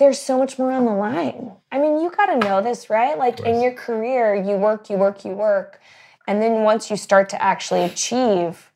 [0.00, 1.52] There's so much more on the line.
[1.70, 3.18] I mean, you got to know this, right?
[3.18, 5.78] Like in your career, you work, you work, you work.
[6.26, 8.72] And then once you start to actually achieve,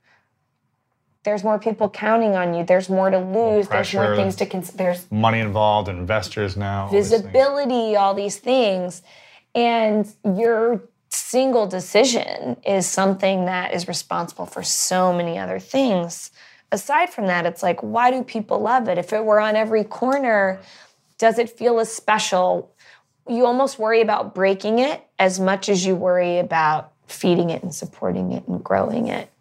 [1.22, 2.62] there's more people counting on you.
[2.62, 3.68] There's more to lose.
[3.68, 4.76] There's more things to consider.
[4.76, 6.88] There's Money involved, investors now.
[6.88, 9.00] visibility, all these things.
[9.54, 16.32] And your single decision is something that is responsible for so many other things.
[16.70, 18.98] Aside from that, it's like, why do people love it?
[18.98, 20.60] If it were on every corner,
[21.24, 22.70] does it feel as special?
[23.26, 27.74] You almost worry about breaking it as much as you worry about feeding it and
[27.74, 29.32] supporting it and growing it.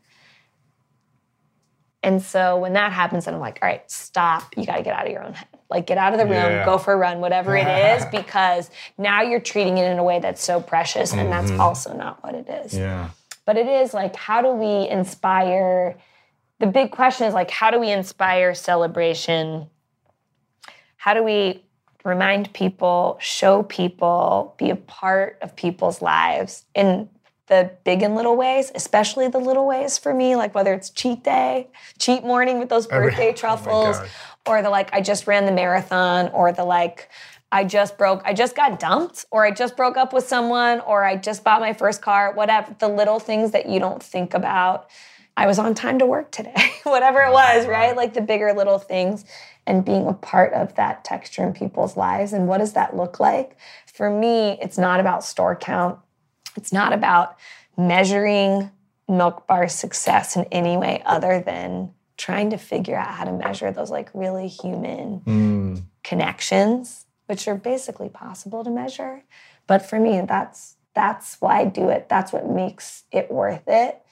[2.02, 4.56] And so when that happens, then I'm like, all right, stop.
[4.56, 5.50] You got to get out of your own head.
[5.69, 6.63] Like, get out of the room, Yeah.
[6.63, 7.67] go for a run, whatever it
[7.98, 11.60] is, because now you're treating it in a way that's so precious, and that's mm-hmm.
[11.60, 12.78] also not what it is.
[12.78, 13.10] Yeah.
[13.46, 15.98] But it is like, how do we inspire?
[16.60, 19.69] The big question is like, how do we inspire celebration?
[20.96, 21.65] How do we
[22.03, 27.09] remind people, show people, be a part of people's lives in
[27.47, 31.23] the big and little ways, especially the little ways for me, like whether it's cheat
[31.23, 31.67] day,
[31.99, 34.09] cheat morning with those oh, oh birthday oh truffles, God.
[34.47, 37.09] or the like, I just ran the marathon, or the like,
[37.51, 41.03] I just broke, I just got dumped, or I just broke up with someone, or
[41.03, 44.89] I just bought my first car, whatever, the little things that you don't think about.
[45.35, 47.95] I was on time to work today, whatever it was, right?
[47.95, 49.25] Like the bigger little things
[49.65, 52.34] and being a part of that texture in people's lives.
[52.34, 53.58] And what does that look like?
[53.93, 55.99] For me, it's not about store count.
[56.56, 57.38] It's not about
[57.78, 58.71] measuring
[59.08, 63.71] Milk Bar success in any way other than trying to figure out how to measure
[63.71, 65.84] those like really human mm.
[66.04, 69.23] connections, which are basically possible to measure.
[69.67, 72.08] But for me, that's that's why I do it.
[72.08, 74.02] That's what makes it worth it.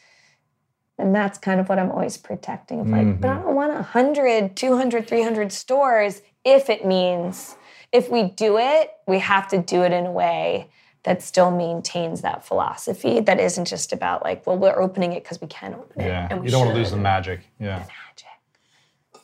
[1.01, 2.79] And that's kind of what I'm always protecting.
[2.79, 3.45] Of like, but I mm-hmm.
[3.45, 7.55] don't want 100, 200, 300 stores if it means
[7.91, 10.69] if we do it, we have to do it in a way
[11.03, 15.41] that still maintains that philosophy that isn't just about like, well, we're opening it because
[15.41, 16.07] we can open it.
[16.07, 16.41] Yeah.
[16.41, 17.41] You don't want to lose the magic.
[17.59, 17.79] Yeah.
[17.79, 19.21] Magic.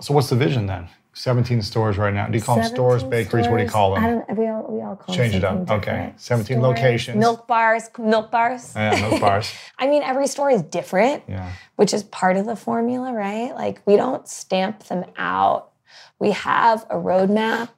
[0.00, 0.88] So what's the vision then?
[1.14, 2.26] 17 stores right now.
[2.26, 3.48] Do you call them stores, 17 bakeries?
[3.48, 4.02] What do you call them?
[4.04, 4.38] I don't.
[4.38, 5.68] We all we all call Change them it up.
[5.68, 6.12] something Okay.
[6.16, 7.18] 17 Stores, locations.
[7.18, 8.72] Milk bars, milk bars.
[8.74, 9.52] Yeah, milk bars.
[9.78, 11.50] I mean, every store is different, Yeah.
[11.76, 13.54] which is part of the formula, right?
[13.54, 15.70] Like we don't stamp them out.
[16.18, 17.68] We have a roadmap,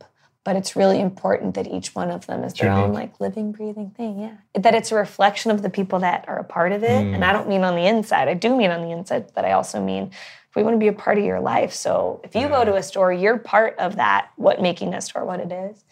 [0.44, 3.90] but it's really important that each one of them is their own like living, breathing
[3.96, 4.20] thing.
[4.20, 4.60] Yeah.
[4.60, 6.88] That it's a reflection of the people that are a part of it.
[7.02, 7.14] Mm.
[7.16, 8.28] And I don't mean on the inside.
[8.28, 10.10] I do mean on the inside, but I also mean
[10.54, 11.72] we want to be a part of your life.
[11.72, 15.24] So if you go to a store, you're part of that, what making that store
[15.24, 15.84] what it is.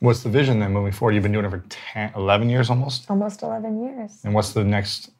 [0.00, 1.14] What's the vision then moving forward?
[1.14, 3.10] You've been doing it for 10, 11 years almost.
[3.10, 4.20] Almost 11 years.
[4.24, 5.10] And what's the next?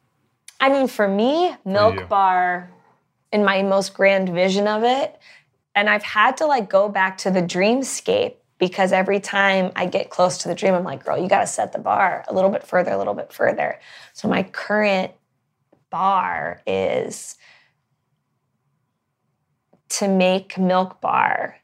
[0.59, 2.05] I mean, for me, Milk you.
[2.05, 2.71] Bar,
[3.31, 5.19] in my most grand vision of it,
[5.75, 10.09] and I've had to like go back to the dreamscape because every time I get
[10.09, 12.49] close to the dream, I'm like, girl, you got to set the bar a little
[12.49, 13.79] bit further, a little bit further.
[14.13, 15.11] So my current
[15.89, 17.37] bar is
[19.91, 21.57] to make Milk Bar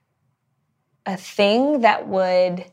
[1.06, 2.66] a thing that would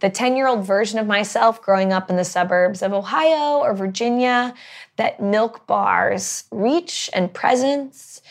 [0.00, 3.74] the 10 year old version of myself growing up in the suburbs of Ohio or
[3.74, 4.54] Virginia,
[4.96, 8.22] that milk bars reach and presence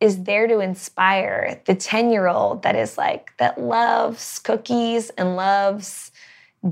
[0.00, 5.36] is there to inspire the 10 year old that is like, that loves cookies and
[5.36, 6.10] loves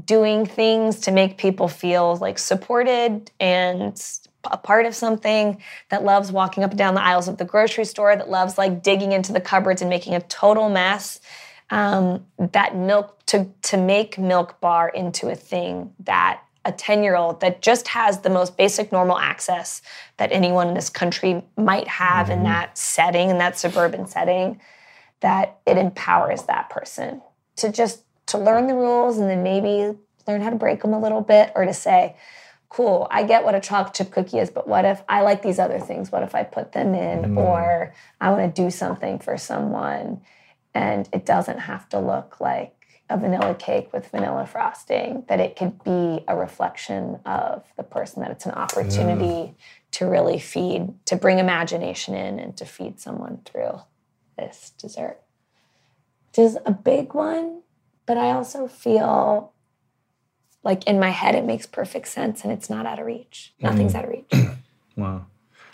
[0.05, 3.99] doing things to make people feel like supported and
[4.45, 7.85] a part of something that loves walking up and down the aisles of the grocery
[7.85, 11.21] store that loves like digging into the cupboards and making a total mess
[11.71, 17.17] um, that milk to to make milk bar into a thing that a 10 year
[17.17, 19.81] old that just has the most basic normal access
[20.19, 24.61] that anyone in this country might have in that setting in that suburban setting
[25.21, 27.23] that it empowers that person
[27.57, 31.01] to just to learn the rules and then maybe learn how to break them a
[31.01, 32.17] little bit or to say
[32.71, 35.59] cool i get what a chocolate chip cookie is but what if i like these
[35.59, 36.11] other things?
[36.11, 37.37] What if i put them in mm.
[37.37, 40.23] or i want to do something for someone?
[40.73, 42.75] And it doesn't have to look like
[43.09, 48.23] a vanilla cake with vanilla frosting that it could be a reflection of the person
[48.23, 49.53] that it's an opportunity
[49.91, 53.81] to really feed to bring imagination in and to feed someone through
[54.39, 55.21] this dessert.
[56.29, 57.63] Which is a big one
[58.11, 59.53] but i also feel
[60.63, 63.95] like in my head it makes perfect sense and it's not out of reach nothing's
[63.95, 64.31] out of reach
[64.97, 65.27] Wow.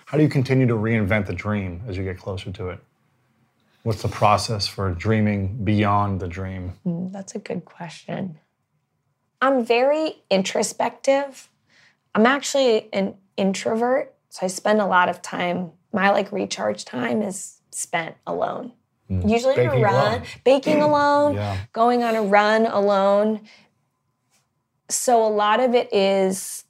[0.05, 2.79] How do you continue to reinvent the dream as you get closer to it?
[3.83, 6.75] What's the process for dreaming beyond the dream?
[6.87, 8.39] Mm, That's a good question.
[9.43, 11.49] I'm very introspective.
[12.15, 15.73] I'm actually an introvert, so I spend a lot of time.
[15.93, 18.73] My like recharge time is spent alone.
[19.09, 20.23] Usually on a Baking run, alone.
[20.45, 21.57] baking alone, Yeah.
[21.73, 23.41] going on a run alone.
[24.89, 26.65] So a lot of it is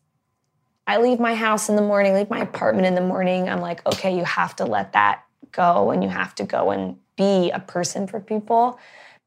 [0.87, 3.49] I leave my house in the morning, leave my apartment in the morning.
[3.49, 6.97] I'm like, okay, you have to let that go and you have to go and
[7.17, 8.79] be a person for people.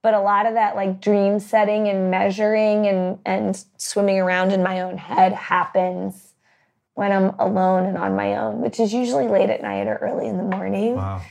[0.02, 4.63] But a lot of that like dream setting and measuring and and swimming around in
[4.63, 6.34] my own head happens
[6.93, 10.28] when I'm alone and on my own, which is usually late at night or early
[10.28, 11.21] in the morning Wow.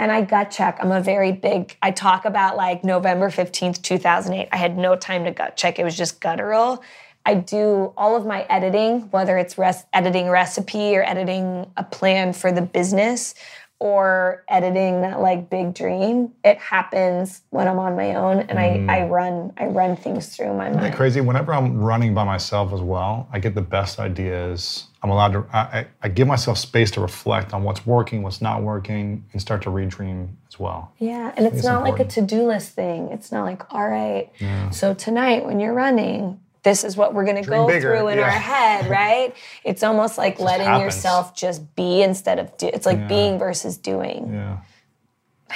[0.00, 0.78] And I gut check.
[0.80, 4.48] I'm a very big, I talk about like November 15th, 2008.
[4.50, 5.78] I had no time to gut check.
[5.78, 6.82] It was just guttural.
[7.26, 12.32] I do all of my editing, whether it's res- editing recipe or editing a plan
[12.32, 13.34] for the business
[13.80, 16.32] or editing that like big dream.
[16.44, 19.10] It happens when I'm on my own and I, I mm.
[19.10, 20.94] run I run things through my Isn't mind.
[20.94, 21.20] crazy?
[21.22, 24.86] Whenever I'm running by myself as well, I get the best ideas.
[25.02, 28.42] I'm allowed to, I, I, I give myself space to reflect on what's working, what's
[28.42, 30.92] not working, and start to redream as well.
[30.98, 33.08] Yeah, and it's it's not like a to-do list thing.
[33.10, 34.30] It's not like, all right,
[34.72, 38.24] so tonight when you're running, this is what we're gonna go bigger, through in yeah.
[38.24, 39.34] our head, right?
[39.64, 40.94] It's almost like letting happens.
[40.94, 42.68] yourself just be instead of do.
[42.68, 43.06] It's like Yeah.
[43.08, 44.32] being versus doing.
[44.32, 44.58] Yeah.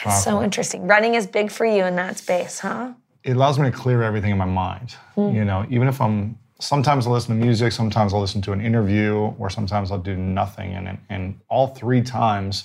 [0.05, 0.87] It's so interesting.
[0.87, 2.93] Running is big for you in that space, huh?
[3.23, 4.97] it allows me to clear everything in my mind.
[5.15, 5.31] Hmm.
[5.35, 8.61] You know, even if I'm sometimes I'll listen to music, sometimes I'll listen to an
[8.61, 10.73] interview, or sometimes I'll do nothing.
[10.75, 12.65] And and all three times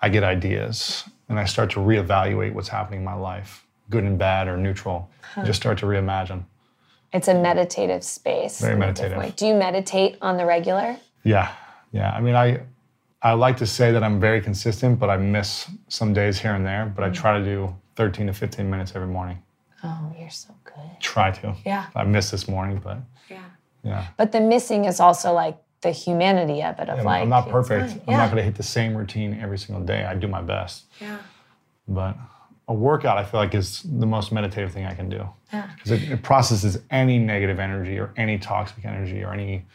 [0.00, 4.18] I get ideas and I start to reevaluate what's happening in my life, good and
[4.18, 5.08] bad or neutral.
[5.44, 6.42] Just start to reimagine.
[7.12, 8.60] It's a meditative space.
[8.60, 9.36] Very in a different meditative.
[9.36, 10.96] Do you meditate on the regular?
[11.24, 11.52] Yeah,
[11.92, 12.12] yeah.
[12.12, 12.60] I mean, I
[13.22, 16.64] I like to say that I'm very consistent, but I miss some days here and
[16.64, 16.86] there.
[16.94, 19.42] But I try to do 13 to 15 minutes every morning.
[19.82, 20.74] Oh, you're so good.
[21.00, 21.54] Try to.
[21.64, 21.86] Yeah.
[21.94, 23.38] I missed this morning, but Yeah.
[23.82, 24.06] yeah.
[24.16, 26.88] But the missing is also like the humanity of it.
[26.88, 27.90] Of I'm, like I'm not perfect.
[27.90, 28.00] fine.
[28.08, 30.04] I'm not going to hit the same routine every single day.
[30.04, 31.18] I do my best, Yeah.
[31.88, 32.14] but
[32.70, 35.28] a workout, I feel like, is the most meditative thing I can do.
[35.50, 39.66] Because it, it processes any negative energy or any toxic energy or any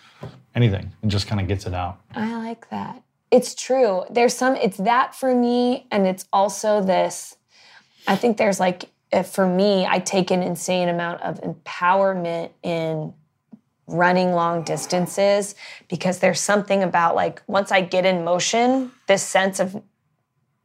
[0.56, 0.94] anything.
[1.04, 2.00] It just kind of gets it out.
[2.16, 3.04] I like that.
[3.30, 4.06] It's true.
[4.10, 7.36] There's some, it's that for me, and it's also this.
[8.08, 13.14] I think there's like, uh, for me, I take an insane amount of empowerment in
[13.88, 15.56] running long distances
[15.90, 19.84] because there's something about like, once I get in motion, this sense of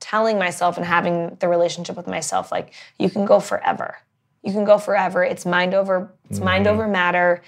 [0.01, 3.99] telling myself and having the relationship with myself, like, you can go forever.
[4.43, 5.23] You can go forever.
[5.23, 6.75] It's mind over, it's mind mm-hmm.
[6.75, 7.43] over matter.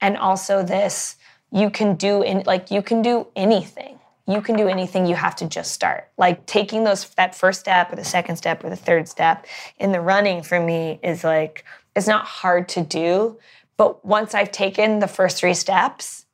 [0.00, 1.16] And also this,
[1.50, 5.34] you can do in like you can do anything you can do anything you have
[5.36, 8.76] to just start like taking those that first step or the second step or the
[8.76, 9.46] third step
[9.78, 11.64] in the running for me is like
[11.96, 13.38] it's not hard to do
[13.76, 16.26] but once i've taken the first three steps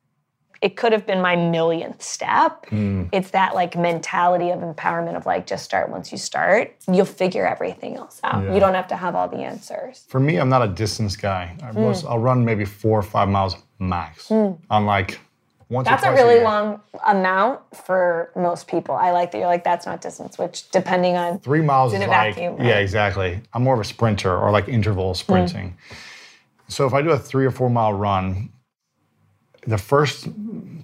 [0.65, 3.07] it could have been my millionth step mm.
[3.11, 7.45] it's that like mentality of empowerment of like just start once you start you'll figure
[7.45, 8.53] everything else out Yeah.
[8.53, 11.55] you don't have to have all the answers For me, I'm not a distance guy.
[11.61, 11.75] I mm.
[11.75, 14.57] most, I'll run maybe four or five miles max mm.
[14.69, 15.19] on like
[15.69, 16.43] once That's a really year.
[16.43, 18.95] long amount for most people.
[18.95, 22.07] I like that you're like, that's not distance, which depending on Three miles In a
[22.07, 23.41] like, vacuum, yeah, exactly.
[23.53, 25.77] I'm more of a sprinter or like interval sprinting.
[26.67, 28.49] So if I do a three or four mile run,
[29.67, 30.27] the first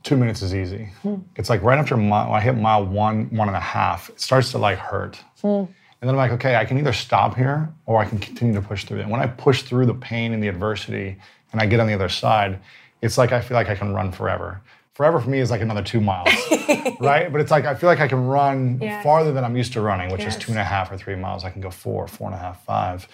[0.04, 0.90] two minutes is easy.
[1.04, 1.16] Hmm.
[1.36, 4.52] It's like right after mile, I hit mile one, one and a half, it starts
[4.52, 5.18] to like hurt.
[5.42, 5.48] Hmm.
[5.48, 8.62] And then I'm like, okay, I can either stop here or I can continue to
[8.62, 9.08] push through it.
[9.08, 11.16] When I push through the pain and the adversity
[11.52, 12.60] and I get on the other side,
[13.04, 14.62] it's like I feel like I can run forever.
[14.96, 16.30] Forever for me is like another two miles,
[17.00, 17.32] right?
[17.32, 19.04] But it's like I feel like I can run Yes.
[19.04, 21.44] farther than I'm used to running, which is two and a half or three miles.
[21.46, 23.08] I can go four, four and a half, five.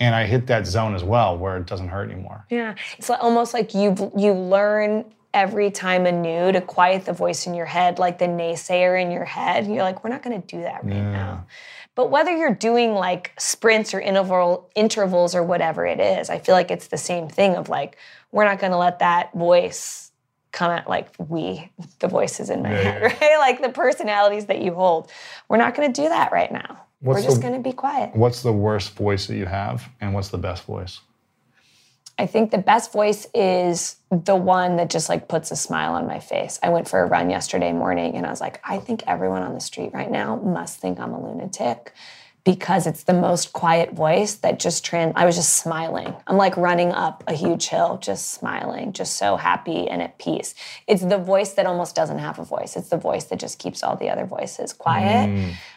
[0.00, 2.44] And I hit that zone as well where it doesn't hurt anymore.
[2.50, 7.54] yeah, it's almost like you you learn every time anew to quiet the voice in
[7.54, 9.66] your head, like the naysayer in your head.
[9.66, 11.46] You're like, we're not going to do that right now.
[11.94, 16.54] But whether you're doing like sprints or interval intervals or whatever it is, I feel
[16.54, 17.98] like it's the same thing of like,
[18.32, 20.12] we're not going to let that voice
[20.52, 23.18] come at like we, the voices in my Yeah, head, yeah.
[23.28, 23.38] right?
[23.38, 25.10] Like the personalities that you hold.
[25.48, 26.84] We're not going to do that right now.
[27.00, 28.14] What's we're just going to be quiet.
[28.14, 31.00] What's the worst voice that you have, and what's the best voice?
[32.18, 36.08] I think the best voice is the one that just like puts a smile on
[36.08, 36.58] my face.
[36.64, 39.54] I went for a run yesterday morning and I was like, I think everyone on
[39.54, 41.94] the street right now must think I'm a lunatic
[42.48, 46.14] because it's the most quiet voice that just trans I was just smiling.
[46.26, 50.54] I'm like running up a huge hill, just smiling, just so happy and at peace.
[50.86, 52.74] It's the voice that almost doesn't have a voice.
[52.74, 55.28] It's the voice that just keeps all the other voices quiet.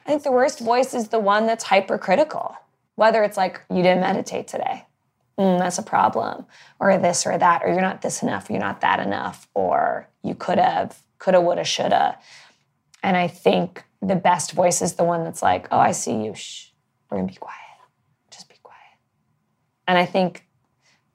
[0.06, 2.56] I think the worst voice is the one that's hypercritical.
[2.96, 4.86] Whether it's like you didn't meditate today
[5.38, 6.46] mm, that's a problem,
[6.80, 10.36] or this or that, or you're not this enough, you're not that enough, or you
[10.36, 12.18] could have, coulda, woulda, shoulda.
[13.04, 16.34] And I think the best voice is the one that's like, oh, I see you.
[16.34, 16.70] Shh,
[17.10, 17.58] we're gonna be quiet.
[18.32, 18.78] Just be quiet.
[19.88, 20.48] And I think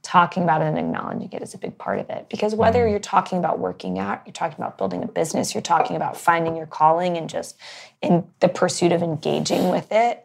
[0.06, 2.28] talking about it and acknowledging it is a big part of it.
[2.28, 2.90] Because whether mm-hmm.
[2.90, 6.56] you're talking about working out, you're talking about building a business, you're talking about finding
[6.56, 7.56] your calling and just
[8.00, 10.24] in the pursuit of engaging with it,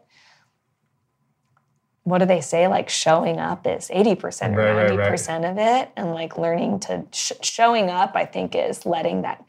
[2.04, 2.68] what do they say?
[2.68, 5.90] Like showing up is 80% or Right, right, 90% of it.
[5.96, 9.44] And like learning to sh- showing up, I think, is letting that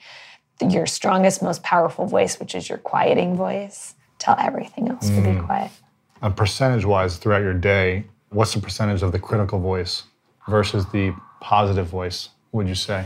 [0.71, 5.39] your strongest, most powerful voice, which is your quieting voice, tell everything else to be
[5.39, 5.71] quiet.
[6.21, 10.03] Uh, percentage wise, throughout your day, what's the percentage of the critical voice
[10.47, 13.05] versus the positive voice, would you say?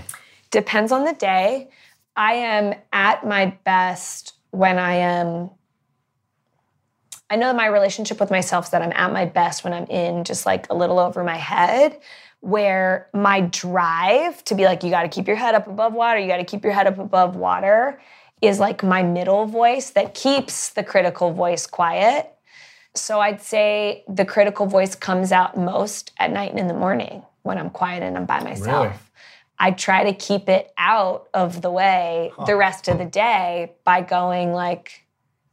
[0.51, 1.69] Depends on the day.
[2.15, 5.49] I am at my best when I am.
[7.29, 10.23] I know my relationship with myself is that I'm at my best when I'm in
[10.23, 11.99] just like a little over my head,
[12.47, 16.17] where my drive to be like, you got to keep your head up above water,
[16.17, 17.99] you got to keep your head up above water
[18.41, 22.31] is like my middle voice that keeps the critical voice quiet.
[22.95, 27.21] So I'd say the critical voice comes out most at night and in the morning
[27.43, 28.85] when I'm quiet and I'm by myself.
[28.85, 28.97] Really?
[29.59, 33.99] I try to keep it out of the way the rest of the day by
[33.99, 35.05] going like,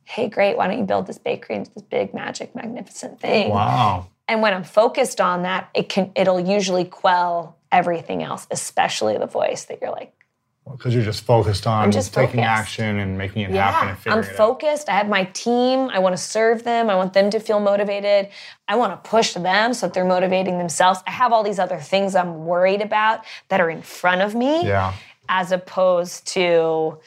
[0.05, 3.51] hey, great, why don't you build this bakery into this big, magic, magnificent thing?
[3.51, 4.07] Wow.
[4.28, 9.26] And when I'm focused on that, it can it'll usually quell everything else, especially the
[9.26, 10.12] voice that you're like,
[10.70, 12.48] Because you're just focused on I'm just taking focused.
[12.60, 14.88] action and making it happen yeah, figuring I'm focused.
[14.88, 15.90] I have my team.
[15.90, 16.88] I want to serve them.
[16.88, 18.28] I want them to feel motivated.
[18.68, 21.00] I want to push them so that they're motivating themselves.
[21.06, 24.64] I have all these other things I'm worried about that are in front of me,
[24.66, 24.94] Yeah.
[25.28, 26.98] as opposed to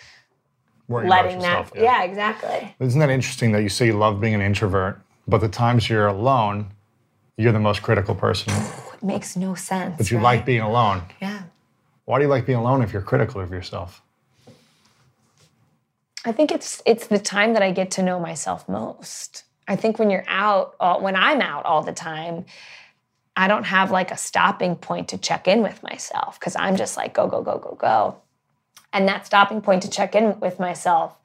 [0.89, 1.81] Worrying letting yourself, that.
[1.81, 2.03] Yeah.
[2.03, 2.75] exactly.
[2.79, 6.07] Isn't that interesting that you say you love being an introvert, but the times you're
[6.07, 6.67] alone,
[7.37, 8.51] you're the most critical person.
[8.93, 9.95] It makes no sense.
[9.97, 10.23] But you right?
[10.23, 11.03] like being alone.
[11.21, 11.43] Yeah.
[12.05, 14.01] Why do you like being alone if you're critical of yourself?
[16.25, 19.43] I think it's it's the time that I get to know myself most.
[19.67, 22.45] I think when you're out, all, when I'm out all the time,
[23.35, 26.97] I don't have like a stopping point to check in with myself because I'm just
[26.97, 28.17] like go, go, go, go, go.
[28.91, 31.15] And that stopping point to check in with myself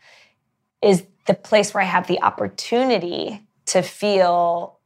[0.83, 4.79] is the place where I have the opportunity to feel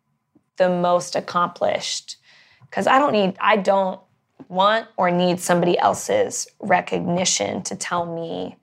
[0.57, 2.16] the most accomplished.
[2.62, 4.00] Because I don't need, I don't
[4.48, 8.57] want or need somebody else's recognition to tell me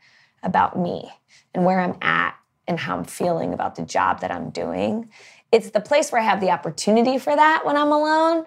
[0.43, 1.09] about me
[1.53, 2.35] and where I'm at
[2.67, 5.09] and how I'm feeling about the job that I'm doing.
[5.51, 8.45] It's the place where I have the opportunity for that when I'm alone.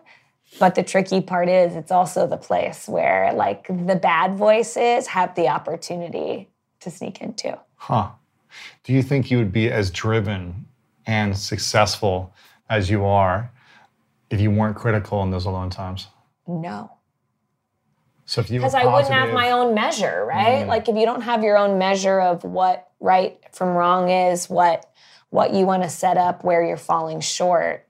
[0.60, 5.34] But the tricky part is, it's also the place where, like, the bad voices have
[5.34, 6.48] the opportunity
[6.80, 7.58] to sneak into.
[7.74, 8.10] Huh.
[8.84, 10.66] Do you think you would be as driven
[11.04, 12.32] and successful
[12.68, 13.50] as you are
[14.30, 16.08] if you weren't critical in those alone times?
[16.46, 16.92] No.
[18.24, 20.64] So if you because I wouldn't have my own measure, right?
[20.64, 20.66] Mm.
[20.66, 24.90] Like if you don't have your own measure of what right from wrong is, what
[25.30, 27.86] what you want to set up, where you're falling short,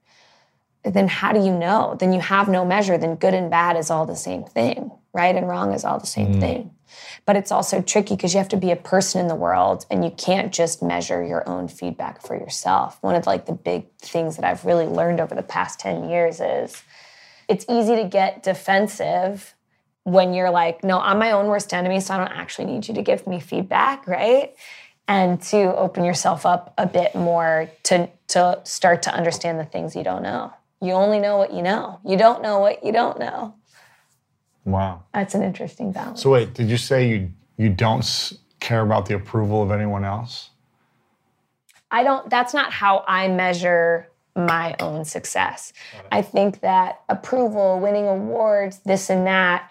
[0.85, 1.97] then how do you know?
[1.99, 2.99] Then you have no measure.
[2.99, 5.35] Then good and bad is all the same thing, right?
[5.35, 6.41] And wrong is all the same mm.
[6.41, 6.70] thing.
[7.24, 10.05] But it's also tricky because you have to be a person in the world and
[10.05, 12.99] you can't just measure your own feedback for yourself.
[13.01, 16.41] One of like the big things that I've really learned over the past 10 years
[16.41, 16.82] is
[17.49, 19.55] it's easy to get defensive
[20.07, 22.95] when you're like, no, I'm my own worst enemy, so I don't actually need you
[22.95, 24.55] to give me feedback, right?
[25.09, 29.97] And to open yourself up a bit more to to start to understand the things
[29.97, 30.53] you don't know.
[30.80, 32.01] You only know what you know.
[32.05, 33.55] You don't know what you don't know.
[34.67, 35.05] Wow.
[35.14, 36.21] That's an interesting balance.
[36.21, 40.51] So wait, did you say you you don't care about the approval of anyone else?
[41.91, 45.73] I don't that's not how I measure my own success.
[46.12, 49.71] I think that approval, winning awards, this and that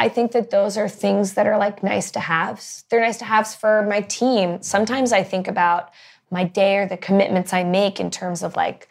[0.00, 2.84] I think that those are things that are like nice to haves.
[2.88, 4.62] They're nice to haves for my team.
[4.62, 5.90] Sometimes I think about
[6.30, 8.88] my day or the commitments I make in terms of like,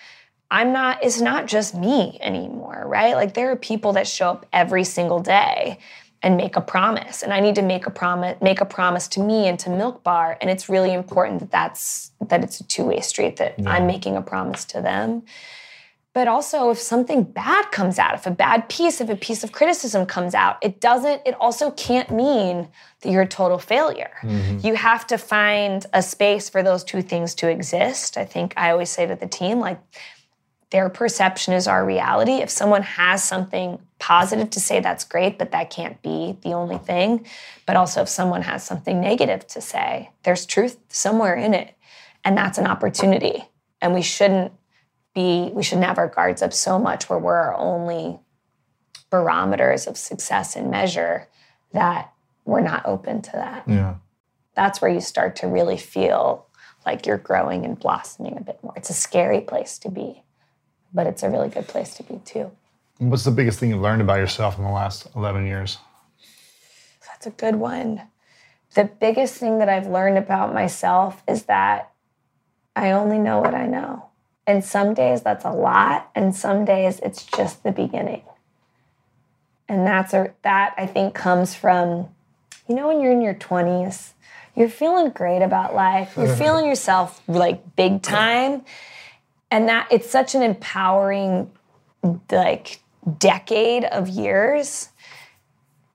[0.52, 3.16] I'm not, it's not just me anymore, right?
[3.16, 5.80] Like there are people that show up every single day
[6.22, 7.22] and make a promise.
[7.24, 10.04] And I need to make a promise, make a promise to me and to Milk
[10.04, 10.38] Bar.
[10.42, 13.70] And it's really important that that's that it's a two-way street, that yeah.
[13.70, 15.24] I'm making a promise to them.
[16.12, 19.52] But also, if something bad comes out, if a bad piece, if a piece of
[19.52, 22.68] criticism comes out, it doesn't, it also can't mean
[23.02, 24.12] that you're a total failure.
[24.24, 24.66] Mm-hmm.
[24.66, 28.18] You have to find a space for those two things to exist.
[28.18, 29.80] I think I always say to the team, like,
[30.72, 32.34] their perception is our reality.
[32.34, 36.78] If someone has something positive to say, that's great, but that can't be the only
[36.78, 37.26] thing.
[37.66, 41.76] But also, if someone has something negative to say, there's truth somewhere in it.
[42.24, 43.44] And that's an opportunity.
[43.82, 44.52] And we shouldn't
[45.16, 48.20] be we shouldn't have our guards up so much where we're our only
[49.10, 51.28] barometers of success and measure
[51.74, 52.14] that
[52.46, 53.64] we're not open to that.
[53.68, 53.96] Yeah.
[54.56, 56.46] That's where you start to really feel
[56.86, 58.74] like you're growing and blossoming a bit more.
[58.76, 60.24] It's a scary place to be,
[60.94, 62.52] but it's a really good place to be too.
[62.98, 65.78] What's the biggest thing you've learned about yourself in the last 11 years?
[67.08, 68.02] That's a good one.
[68.76, 71.92] The biggest thing that I've learned about myself is that
[72.76, 74.06] I only know what I know.
[74.46, 78.24] And some days that's a lot, and some days it's just the beginning.
[79.68, 82.08] And that's a that I think comes from,
[82.68, 84.14] you know, when you're in your 20s,
[84.56, 86.14] you're feeling great about life.
[86.18, 88.64] You're feeling yourself like big time.
[89.52, 91.52] And that it's such an empowering
[92.32, 92.82] like
[93.18, 94.90] decade of years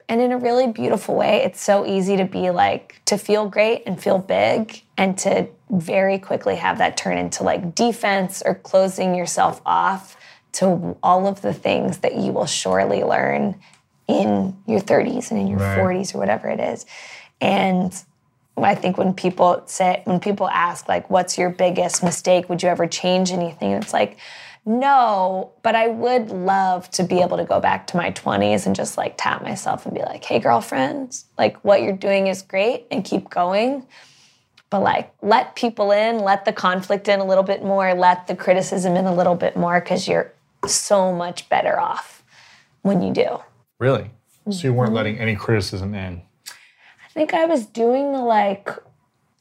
[0.09, 1.43] and in a really beautiful way.
[1.43, 6.19] It's so easy to be like, to feel great and feel big and to very
[6.19, 10.17] quickly have that turn into like defense or closing yourself off
[10.53, 13.59] to all of the things that you will surely learn
[14.07, 15.79] in your 30s and in your right.
[15.79, 16.87] 40s or whatever it is.
[17.41, 17.93] And
[18.57, 22.49] I think when people say, when people ask, like, what's your biggest mistake?
[22.49, 23.73] Would you ever change anything?
[23.73, 24.19] It's like,
[24.67, 28.75] no, but I would love to be able to go back to my 20s and
[28.75, 32.87] just like tap myself and be like, hey, girlfriend, like what you're doing is great
[32.91, 33.87] and keep going.
[34.71, 38.35] But like, let people in, let the conflict in a little bit more, let the
[38.35, 40.33] criticism in a little bit more because you're
[40.67, 42.23] so much better off
[42.83, 43.41] when you do.
[43.79, 44.11] Really?
[44.51, 44.97] So you weren't mm-hmm.
[44.97, 46.23] letting any criticism in?
[47.15, 48.69] I think I was doing the like,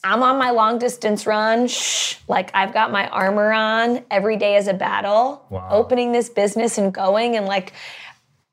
[0.04, 1.68] I'm on my long distance run.
[1.68, 4.06] Shh, like I've got my armor on.
[4.12, 5.44] Every day is a battle.
[5.50, 5.70] Wow.
[5.72, 7.74] Opening this business and going and like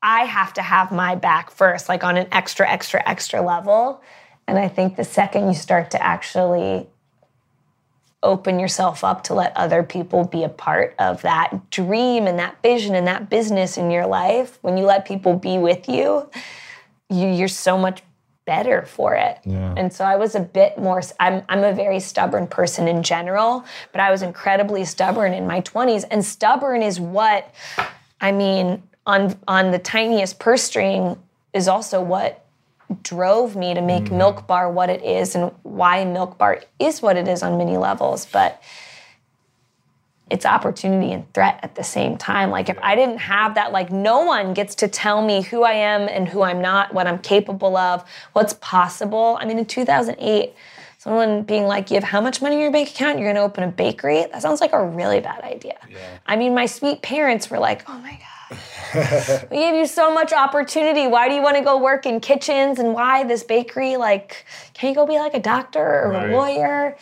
[0.01, 4.01] I have to have my back first, like on an extra, extra, extra level.
[4.47, 6.87] And I think the second you start to actually
[8.23, 12.59] open yourself up to let other people be a part of that dream and that
[12.63, 16.27] vision and that business in your life, when you let people be with you,
[17.09, 18.01] you you're so much
[18.45, 19.39] better for it.
[19.45, 19.73] Yeah.
[19.77, 23.65] And so I was a bit more I'm I'm a very stubborn person in general,
[23.91, 27.53] but I was incredibly stubborn in my 20s and stubborn is what
[28.19, 31.17] I mean on on the tiniest purse string
[31.53, 32.45] is also what
[33.03, 34.17] drove me to make mm.
[34.17, 37.77] Milk Bar what it is and why Milk Bar is what it is on many
[37.77, 38.61] levels, but
[40.31, 42.49] it's opportunity and threat at the same time.
[42.49, 45.73] Like if I didn't have that, like no one gets to tell me who I
[45.73, 49.37] am and who I'm not, what I'm capable of, what's possible.
[49.41, 50.53] I mean, in 2008,
[50.97, 53.19] someone being like, "You have how much money in your bank account?
[53.19, 55.77] You're going to open a bakery." That sounds like a really bad idea.
[56.25, 60.33] I mean, my sweet parents were like, "Oh my god." we gave you so much
[60.33, 61.07] opportunity.
[61.07, 63.95] Why do you want to go work in kitchens and why this bakery?
[63.97, 66.29] Like, can you go be like a doctor or Right.
[66.29, 66.97] a lawyer?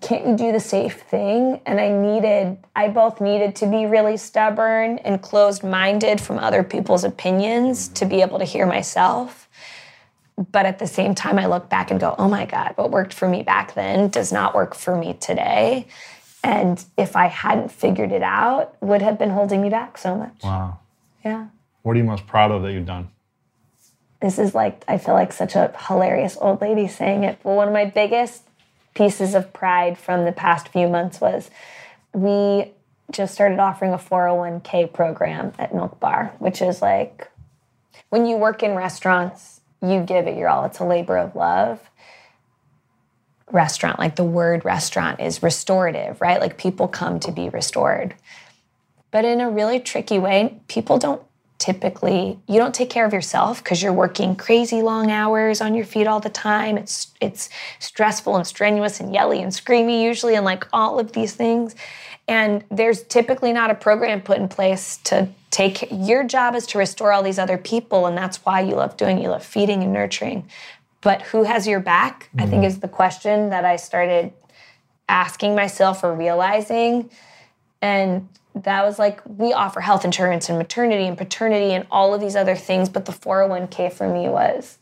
[0.00, 1.60] Can't you do the safe thing?
[1.66, 6.62] And I needed, I both needed to be really stubborn and closed minded from other
[6.62, 9.48] people's opinions to be able to hear myself.
[10.52, 13.12] But at the same time, I look back and go, oh my God, what worked
[13.12, 15.86] for me back then does not work for me today.
[16.42, 20.42] And if I hadn't figured it out, would have been holding me back so much.
[20.42, 20.78] Wow.
[21.22, 21.48] Yeah.
[21.82, 23.10] What are you most proud of that you've done?
[24.20, 27.38] this is like I feel like such a hilarious old lady saying it.
[27.42, 28.42] But one of my biggest
[29.00, 31.50] pieces of pride from the past few months was
[32.12, 32.70] we
[33.10, 37.30] just started offering a 401k program at Milk Bar, which is like
[38.10, 40.66] when you work in restaurants, you give it your all.
[40.66, 41.80] It's a labor of love.
[43.50, 46.38] Restaurant, like the word restaurant is restorative, right?
[46.38, 48.14] Like people come to be restored.
[49.10, 51.22] But in a really tricky way, people don't
[51.60, 55.84] typically you don't take care of yourself because you're working crazy long hours on your
[55.84, 56.76] feet all the time.
[56.76, 61.34] It's it's stressful and strenuous and yelly and screamy usually and like all of these
[61.34, 61.76] things.
[62.26, 66.78] And there's typically not a program put in place to take your job is to
[66.78, 69.92] restore all these other people and that's why you love doing you love feeding and
[69.92, 70.48] nurturing.
[71.02, 72.30] But who has your back?
[72.38, 72.64] I think mm-hmm.
[72.64, 74.32] is the question that i started
[75.10, 77.10] asking myself or realizing.
[77.82, 78.28] And
[78.64, 82.36] that was like, we offer health insurance and maternity and paternity and all of these
[82.36, 82.88] other things.
[82.88, 84.78] But the 401k for me was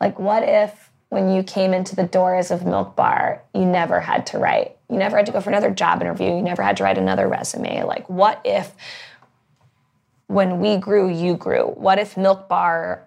[0.00, 4.26] like, what if when you came into the doors of Milk Bar, you never had
[4.28, 4.76] to write?
[4.88, 6.28] You never had to go for another job interview.
[6.28, 7.84] You never had to write another resume.
[7.84, 8.74] Like, what if
[10.26, 11.64] when we grew, you grew?
[11.64, 13.04] What if Milk Bar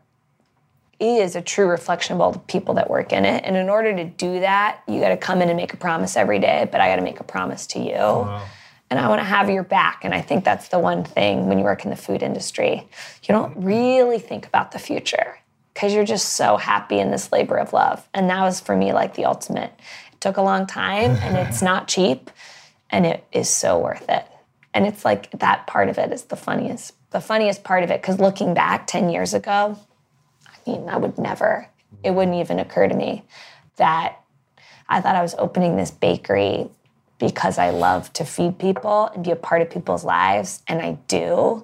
[0.99, 3.43] is a true reflection of all the people that work in it?
[3.45, 6.15] And in order to do that, you got to come in and make a promise
[6.15, 8.29] every day, but I got to make a promise to you
[8.93, 10.05] and I want to have your back.
[10.05, 12.87] And I think that's the one thing when you work in the food industry,
[13.23, 15.39] you don't really think about the future
[15.73, 18.07] because you're just so happy in this labor of love.
[18.13, 19.73] And that was for me like the ultimate.
[20.11, 22.29] It took a long time and it's not cheap
[22.91, 24.27] and it is so worth it.
[24.75, 27.99] And it's like that part of it is the funniest, the funniest part of it.
[27.99, 29.75] Because looking back 10 years ago,
[30.47, 31.67] I mean, I would never,
[32.03, 33.23] it wouldn't even occur to me
[33.77, 34.19] that
[34.87, 36.69] I thought I was opening this bakery
[37.19, 40.97] because I love to feed people and be a part of people's lives, and I
[41.07, 41.63] do.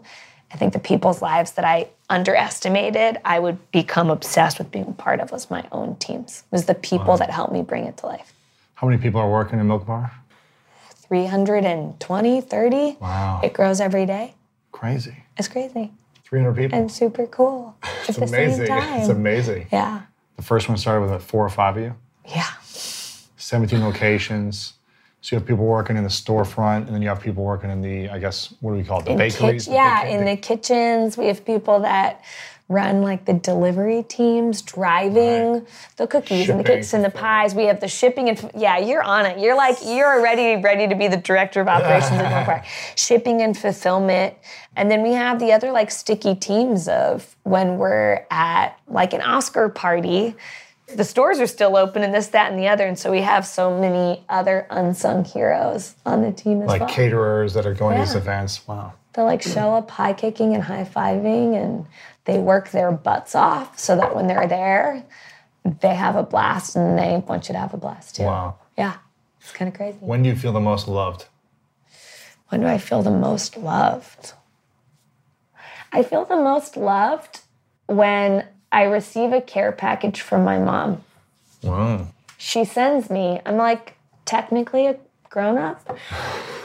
[0.52, 4.94] I think the people's lives that I underestimated, I would become obsessed with being a
[4.94, 6.44] part of was my own teams.
[6.50, 8.34] Was the people that helped me bring it to life.
[8.76, 10.12] How many people are working in Milk Bar?
[10.90, 12.98] 320, 30.
[13.00, 13.42] Wow.
[13.44, 14.34] It grows every day.
[14.72, 15.24] Crazy.
[15.38, 15.92] It's crazy
[16.30, 16.78] 300 people.
[16.78, 17.76] and super cool
[18.08, 18.68] it's amazing.
[18.70, 19.68] It's amazing.
[19.72, 20.02] Yeah.
[20.36, 21.96] The first one started with like four or five of you,
[22.26, 22.48] Yeah.
[22.62, 24.74] 17 locations.
[25.22, 27.82] So you have people working in the storefront, and then you have people working in
[27.82, 29.06] the, I guess, what do we call it?
[29.06, 29.66] The in bakeries?
[29.66, 31.18] kitch- yeah, big- in the kitchens.
[31.18, 32.24] We have people that
[32.70, 35.66] run like the delivery teams, driving
[35.98, 37.56] the cookies and the cakes and the pies.
[37.56, 39.40] We have the shipping and yeah, you're on it.
[39.40, 42.64] You're like you're already ready to be the director of operations at Bar.
[42.96, 44.36] Shipping and fulfillment.
[44.76, 49.22] And then we have the other like sticky teams of when we're at like an
[49.22, 50.36] Oscar party.
[50.96, 52.86] The stores are still open and this, that, and the other.
[52.86, 56.88] And so we have so many other unsung heroes on the team as like well.
[56.88, 58.68] Like caterers that are going to these events.
[58.68, 58.94] Wow.
[59.14, 61.86] They like show up high kicking and high fiving, and
[62.26, 65.04] they work their butts off so that when they're there,
[65.82, 68.24] they have a blast, and they want you to have a blast too.
[68.24, 68.56] Wow.
[68.78, 68.98] Yeah,
[69.42, 69.98] it's kind of crazy.
[70.00, 71.26] When do you feel the most loved?
[72.50, 74.34] When do I feel the most loved?
[75.92, 77.42] I feel the most loved
[77.88, 81.04] when I receive a care package from my mom.
[81.64, 82.08] Wow.
[82.38, 83.96] She sends me, I'm like
[84.26, 84.98] technically a
[85.30, 85.98] grown up.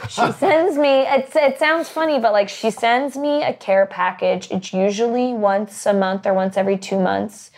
[0.09, 4.49] She sends me, it's, it sounds funny, but like she sends me a care package.
[4.51, 7.51] It's usually once a month or once every two months.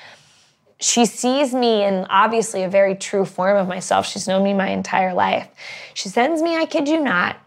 [0.79, 4.05] She sees me in obviously a very true form of myself.
[4.05, 5.47] She's known me my entire life.
[5.93, 7.37] She sends me, I kid you not,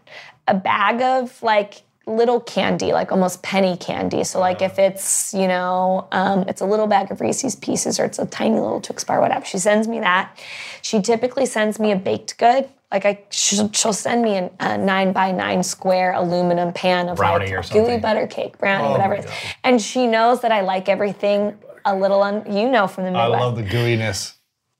[0.47, 4.23] a bag of like little candy, like almost penny candy.
[4.23, 8.05] So like if it's, you know, um, it's a little bag of Reese's Pieces or
[8.05, 9.45] it's a tiny little Twix bar, whatever.
[9.45, 10.37] She sends me that.
[10.81, 12.67] She typically sends me a baked good.
[12.91, 17.17] Like I, she'll, she'll send me an, a nine by nine square aluminum pan of
[17.17, 18.01] Brownie like or gooey something.
[18.01, 19.13] butter cake, brownie, Oh whatever.
[19.15, 19.31] it is.
[19.63, 23.27] And she knows that I like everything a little, un, you know, from the I
[23.27, 24.33] love the gooiness.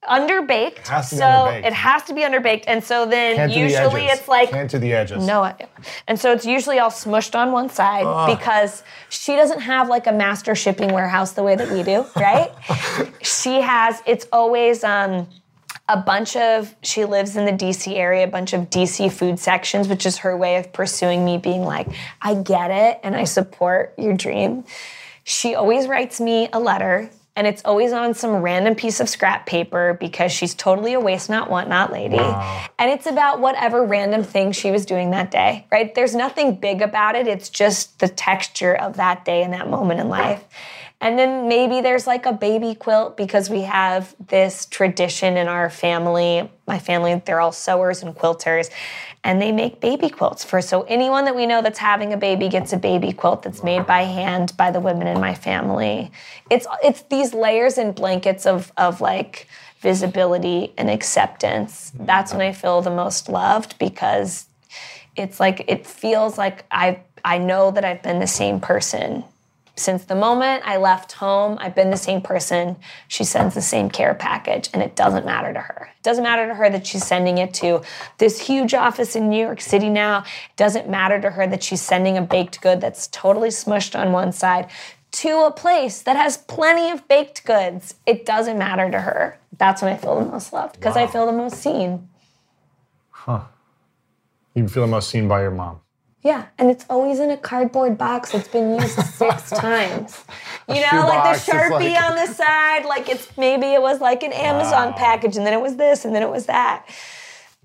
[0.09, 0.87] Underbaked.
[0.87, 1.65] Has to so underbaked.
[1.65, 2.63] it has to be underbaked.
[2.67, 5.25] And so then Can't do the usually it's like Can't do the edges.
[5.25, 5.55] no, I-
[6.07, 10.11] and so it's usually all smushed on one side because she doesn't have like a
[10.11, 12.51] master shipping warehouse the way that we do, right?
[13.21, 14.01] she has.
[14.05, 15.27] It's always um,
[15.87, 16.73] a bunch of.
[16.81, 20.35] She lives in the DC area, a bunch of DC food sections, which is her
[20.35, 21.87] way of pursuing me, being like,
[22.21, 24.63] I get it and I support your dream.
[25.23, 27.09] She always writes me a letter.
[27.41, 31.27] And it's always on some random piece of scrap paper because she's totally a waste
[31.27, 32.19] not want not lady.
[32.19, 35.91] And it's about whatever random thing she was doing that day, right?
[35.95, 37.25] There's nothing big about it.
[37.25, 40.45] It's just the texture of that day and that moment in life.
[41.01, 45.71] And then maybe there's like a baby quilt because we have this tradition in our
[45.71, 46.47] family.
[46.67, 48.69] My family, they're all sewers and quilters,
[49.23, 50.61] and they make baby quilts for.
[50.61, 53.87] So anyone that we know that's having a baby gets a baby quilt that's made
[53.87, 56.11] by hand by the women in my family.
[56.51, 59.47] It's it's these layers and blankets of of like
[59.79, 61.91] visibility and acceptance.
[61.95, 62.05] Mm-hmm.
[62.05, 64.45] That's when I feel the most loved because
[65.15, 69.23] it's like it feels like I I know that I've been the same person
[69.75, 71.57] since the moment I left home.
[71.59, 72.77] I've been the same person.
[73.07, 75.89] She sends the same care package, and it doesn't matter to her.
[75.97, 77.81] It doesn't matter to her that she's sending it to
[78.17, 80.19] this huge office in New York City now.
[80.19, 84.11] It doesn't matter to her that she's sending a baked good that's totally smushed on
[84.11, 84.69] one side
[85.11, 87.95] to a place that has plenty of baked goods.
[88.05, 89.37] It doesn't matter to her.
[89.57, 92.07] That's when I feel the most loved because I feel the most seen.
[93.09, 93.41] Huh.
[94.53, 95.81] You feel the most seen by your mom.
[96.23, 100.23] Yeah, and it's always in a cardboard box that's been used six times.
[100.69, 104.21] You know, like the Sharpie like- on the side, like it's maybe it was like
[104.23, 104.97] an Amazon Wow.
[104.97, 106.85] package and then it was this and then it was that.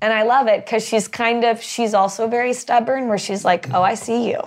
[0.00, 3.72] And I love it because she's kind of, she's also very stubborn where she's like,
[3.74, 4.40] oh, I see you.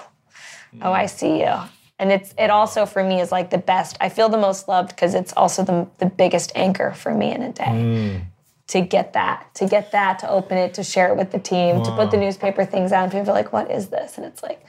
[0.82, 1.54] Oh, I see you.
[2.00, 3.98] And it's it also for me is like the best.
[4.00, 7.42] I feel the most loved because it's also the, the biggest anchor for me in
[7.44, 8.22] a day
[8.70, 11.84] to get that, to get that, to open it, to share it with the team,
[11.84, 14.42] to put the newspaper things out, and people are like, "What is this?" And it's
[14.44, 14.66] like,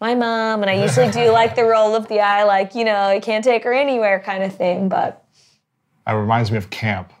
[0.00, 0.62] my mom.
[0.62, 3.44] And I usually do like the roll of the eye, like you know, you can't
[3.44, 4.88] take her anywhere kind of thing.
[4.88, 5.24] But
[6.06, 7.12] It reminds me of camp.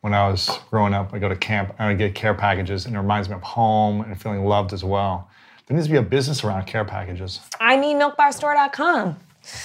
[0.00, 2.94] When I was growing up, I go to camp and I get care packages, and
[2.94, 5.28] it reminds me of home and feeling loved as well.
[5.66, 7.40] There needs to be a business around care packages.
[7.60, 9.16] I mean, milkbarstore.com.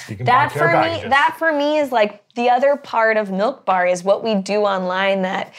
[0.09, 1.09] You can That for me, packages.
[1.11, 4.61] that for me is like the other part of Milk Bar is what we do
[4.61, 5.53] online that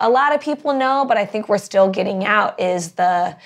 [0.00, 3.36] a lot of people know, but I think we're still getting out is the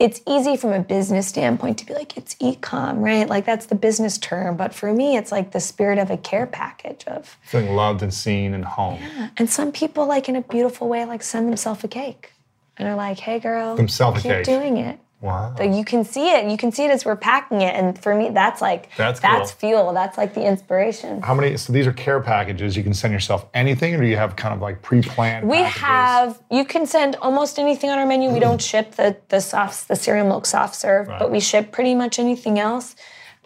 [0.00, 3.28] it's easy from a business standpoint to be like it's e-com, right?
[3.28, 6.46] Like that's the business term, but for me it's like the spirit of a care
[6.46, 8.98] package of feeling loved and seen and home.
[9.00, 9.28] Yeah.
[9.36, 12.32] and some people like in a beautiful way like send themselves a cake.
[12.76, 14.44] And are like, "Hey girl, Themselves a keep cake.
[14.44, 15.54] doing it." Wow.
[15.56, 16.50] But you can see it.
[16.50, 19.52] You can see it as we're packing it, and for me, that's like That's that's
[19.52, 19.70] cool.
[19.70, 19.92] fuel.
[19.94, 21.22] That's like the inspiration.
[21.22, 21.56] How many?
[21.56, 22.76] So these are care packages.
[22.76, 25.48] You can send yourself anything, or do you have kind of like pre-planned?
[25.48, 25.80] We packages?
[25.80, 26.42] have.
[26.50, 28.28] You can send almost anything on our menu.
[28.28, 28.42] We mm.
[28.42, 32.18] don't ship the the soft the cereal milk soft serve, but we ship pretty much
[32.18, 32.94] anything else.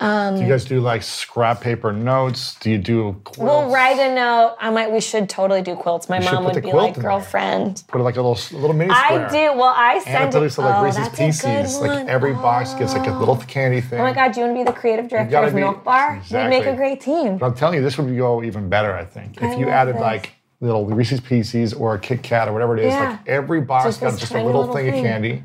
[0.01, 2.55] Um, do you guys do like scrap paper notes?
[2.57, 3.39] Do you do quilts?
[3.39, 4.57] We'll write a note.
[4.61, 4.93] I might.
[4.93, 6.09] We should totally do quilts.
[6.09, 7.83] My should mom would be like, girlfriend.
[7.89, 9.59] Put it like a little a little mini square." I do.
[9.59, 11.79] Well, I send it like oh, Reese's that's a good Pieces.
[11.81, 12.09] Like one.
[12.09, 13.45] every box gets like a little oh.
[13.49, 13.99] candy thing.
[13.99, 16.23] Oh my God, do you want to be the creative director of be- Milk Bar?
[16.31, 17.39] We'd make a great team.
[17.39, 18.95] But I'm telling you, this would go even better.
[18.95, 20.03] I think I if you added this.
[20.03, 22.93] like little Reese's Pieces or a Kit Kat or whatever it is.
[22.93, 23.11] Yeah.
[23.11, 25.01] Like every box Just got just a little, little thing, thing.
[25.01, 25.43] of candy.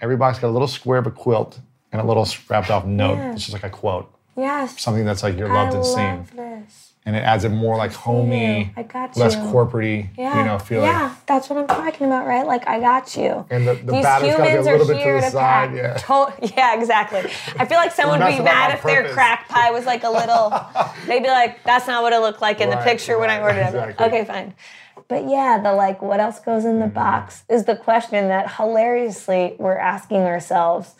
[0.00, 1.60] Every box got a little square of a quilt
[1.94, 3.14] and a little wrapped off note.
[3.16, 3.32] Yeah.
[3.32, 4.80] It's just like a quote, Yes.
[4.80, 6.92] something that's like you're loved I and love seen, this.
[7.06, 9.22] and it adds a more like homey, I got you.
[9.22, 9.42] less you.
[9.42, 10.38] corporatey, Yeah.
[10.38, 10.88] you know, feeling.
[10.90, 12.44] Yeah, that's what I'm talking about, right?
[12.44, 13.46] Like I got you.
[13.48, 15.26] And the- the These batter's gotta be a humans little are bit to here the
[15.26, 15.94] to side, yeah.
[15.98, 17.20] To- yeah, exactly.
[17.60, 20.52] I feel like someone would be mad if their crack pie was like a little.
[21.06, 23.38] they'd be like, "That's not what it looked like in the Right, picture when I
[23.38, 24.06] right, ordered it." Exactly.
[24.06, 24.54] Okay, fine.
[25.06, 26.94] But yeah, the like, what else goes in the Mm-hmm.
[26.94, 30.94] box is the question that hilariously we're asking ourselves,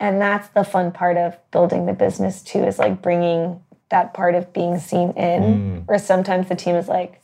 [0.00, 2.64] and that's the fun part of building the business too.
[2.64, 5.86] Is like bringing that part of being seen in, Mm.
[5.88, 7.20] where sometimes the team is like.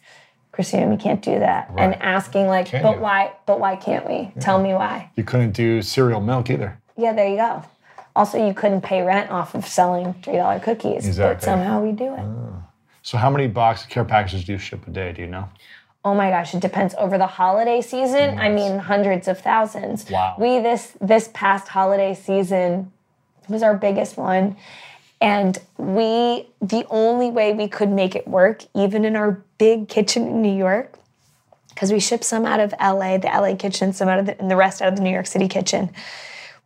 [0.53, 1.71] Christina, we can't do that.
[1.79, 3.03] And asking like, Can but you?
[3.03, 3.31] why?
[3.47, 4.33] But why can't we?
[4.41, 5.09] Tell me why.
[5.14, 6.77] You couldn't do cereal milk either.
[6.97, 7.62] Yeah, there you go.
[8.16, 11.47] Also, you couldn't pay rent off of selling three dollar cookies, but Exactly.
[11.47, 12.25] somehow we do it.
[13.03, 15.12] So how many box care packages do you ship a day?
[15.12, 15.49] Do you know?
[16.05, 16.95] Oh my gosh, it depends.
[16.97, 20.09] Over the holiday season, I mean hundreds of thousands.
[20.11, 20.35] Wow.
[20.39, 22.91] We this this past holiday season,
[23.51, 24.57] was our biggest one.
[25.21, 30.27] And we, the only way we could make it work, even in our big kitchen
[30.27, 30.99] in New York,
[31.69, 34.51] because we shipped some out of LA, the LA kitchen, some out of the, and
[34.51, 35.91] the rest out of the New York City kitchen.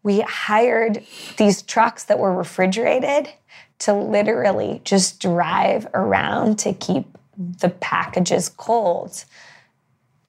[0.03, 1.03] We hired
[1.37, 3.31] these trucks that were refrigerated
[3.81, 9.25] to literally just drive around to keep the packages cold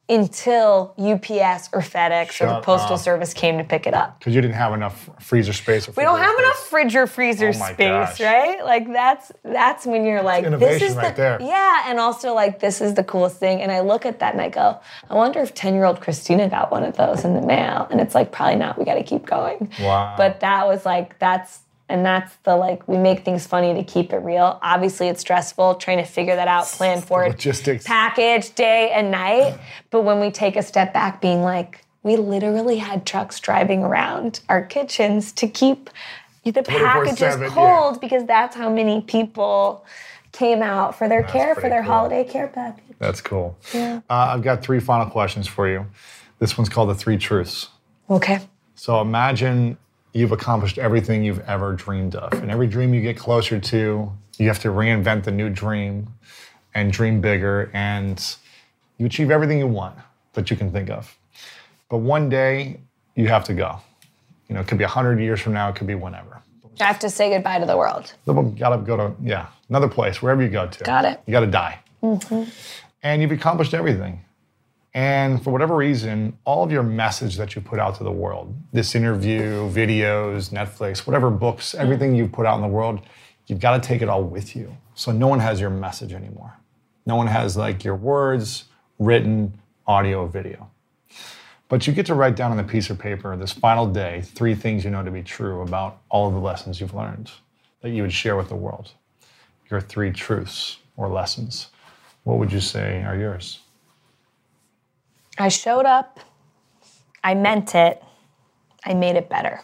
[0.08, 3.00] until UPS or FedEx or the Postal up.
[3.00, 4.20] Service came to pick it up.
[4.20, 5.88] Because you didn't have enough freezer space.
[5.90, 6.68] Or We don't have enough space.
[6.70, 8.20] fridge or freezer Oh space, gosh.
[8.22, 8.64] right?
[8.64, 11.42] Like that's that's when you're like, this innovation is right the there.
[11.42, 13.62] yeah, and also like this is the coolest thing.
[13.62, 14.80] And I look at that and I go,
[15.10, 17.88] I wonder if ten year old Christina got one of those in the mail.
[17.90, 18.78] And it's like probably not.
[18.78, 19.72] We got to keep going.
[19.82, 20.14] Wow.
[20.18, 24.12] But that was like that's and that's the like we make things funny to keep
[24.12, 24.60] it real.
[24.62, 27.86] Obviously, it's stressful trying to figure that out, plan for it, Logistics.
[27.86, 29.58] package day and night.
[29.92, 34.42] But when we take a step back, being like, we literally had trucks driving around
[34.50, 35.90] our kitchens to keep
[36.44, 37.50] the packages 24/7, yeah.
[37.50, 39.84] cold because that's how many people
[40.32, 41.92] came out for their care, for their cool.
[41.92, 42.96] holiday care package.
[43.00, 43.58] That's cool.
[43.74, 45.86] Uh, I've got three final questions for you.
[46.40, 47.70] This one's called the three truths.
[48.10, 48.40] Okay.
[48.76, 49.78] So imagine
[50.16, 52.32] you've accomplished everything you've ever dreamed of.
[52.42, 56.08] And every dream you get closer to, you have to reinvent the new dream
[56.74, 57.70] and dream bigger.
[57.74, 58.24] And
[58.98, 59.96] you achieve everything you want
[60.34, 61.14] that you can think of.
[61.90, 62.80] But one day,
[63.16, 63.80] you have to go.
[64.48, 66.42] You know, it could be 100 years from now, it could be whenever.
[66.80, 68.14] I have to say goodbye to the world.
[68.26, 70.84] You gotta go to, yeah, another place, wherever you go to.
[70.84, 71.22] Got it.
[71.26, 71.80] You gotta die.
[72.02, 72.50] Mm-hmm.
[73.04, 74.22] And you've accomplished everything.
[74.96, 78.56] And for whatever reason, all of your message that you put out to the world,
[78.72, 81.82] this interview, videos, Netflix, whatever books, hmm.
[81.82, 83.02] everything you put out in the world,
[83.46, 84.76] you've got to take it all with you.
[84.96, 86.54] So no one has your message anymore.
[87.06, 88.64] No one has like your words,
[88.98, 90.72] written, audio, video.
[91.68, 94.56] But you get to write down on a piece of paper this final day three
[94.56, 97.32] things you know to be true about all of the lessons you've learned
[97.82, 98.92] that you would share with the world.
[99.70, 101.68] Your three truths or lessons.
[102.24, 103.60] What would you say are yours?
[105.38, 106.20] I showed up,
[107.24, 108.02] I meant it,
[108.86, 109.62] I made it better.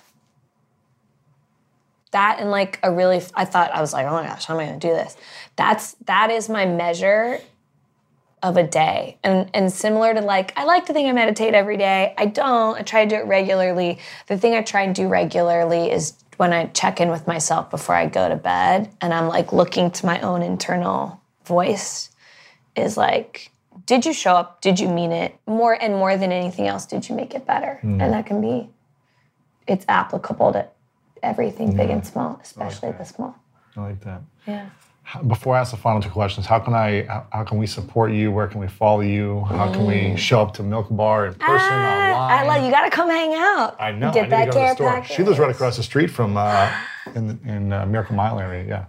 [2.11, 4.59] That and like a really, I thought, I was like, oh my gosh, how am
[4.59, 5.15] I gonna do this?
[5.55, 7.39] That's, that is my measure
[8.43, 9.17] of a day.
[9.24, 12.13] And, and similar to like, I like to think I meditate every day.
[12.17, 13.99] I don't, I try to do it regularly.
[14.28, 17.95] The thing I try and do regularly is when I check in with myself before
[17.95, 22.09] I go to bed and I'm like looking to my own internal voice
[22.76, 23.51] is like,
[23.92, 24.62] did you show up?
[24.62, 25.36] Did you mean it?
[25.46, 27.78] More and more than anything else, did you make it better?
[27.84, 28.70] And that can be,
[29.68, 30.66] it's applicable to
[31.22, 33.36] everything, big and small, especially the small.
[33.76, 34.22] I like that.
[34.48, 34.70] Yeah.
[35.28, 38.32] Before I ask the final two questions, how can I, how, can we support you?
[38.32, 39.42] Where can we follow you?
[39.50, 41.84] How can we show up to Milk Bar in person, Mm.
[41.84, 42.39] Ah, online?
[42.39, 42.72] I love you.
[42.72, 43.76] Got to come hang out.
[43.78, 44.14] I know.
[44.14, 44.92] Get I that to care the store.
[44.94, 45.16] package.
[45.18, 46.72] She lives right across the street from uh,
[47.14, 48.64] in in uh, Miracle Mile area.
[48.66, 48.86] Yeah.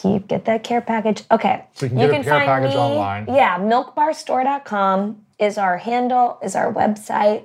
[0.00, 1.24] Keep get that care package.
[1.30, 1.64] Okay.
[1.74, 3.26] So you can get a care package online.
[3.28, 7.44] Yeah, milkbarstore.com is our handle, is our website.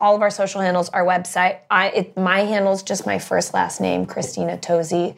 [0.00, 1.60] All of our social handles, our website.
[1.70, 5.16] I it, my handle is just my first last name, Christina Tosi.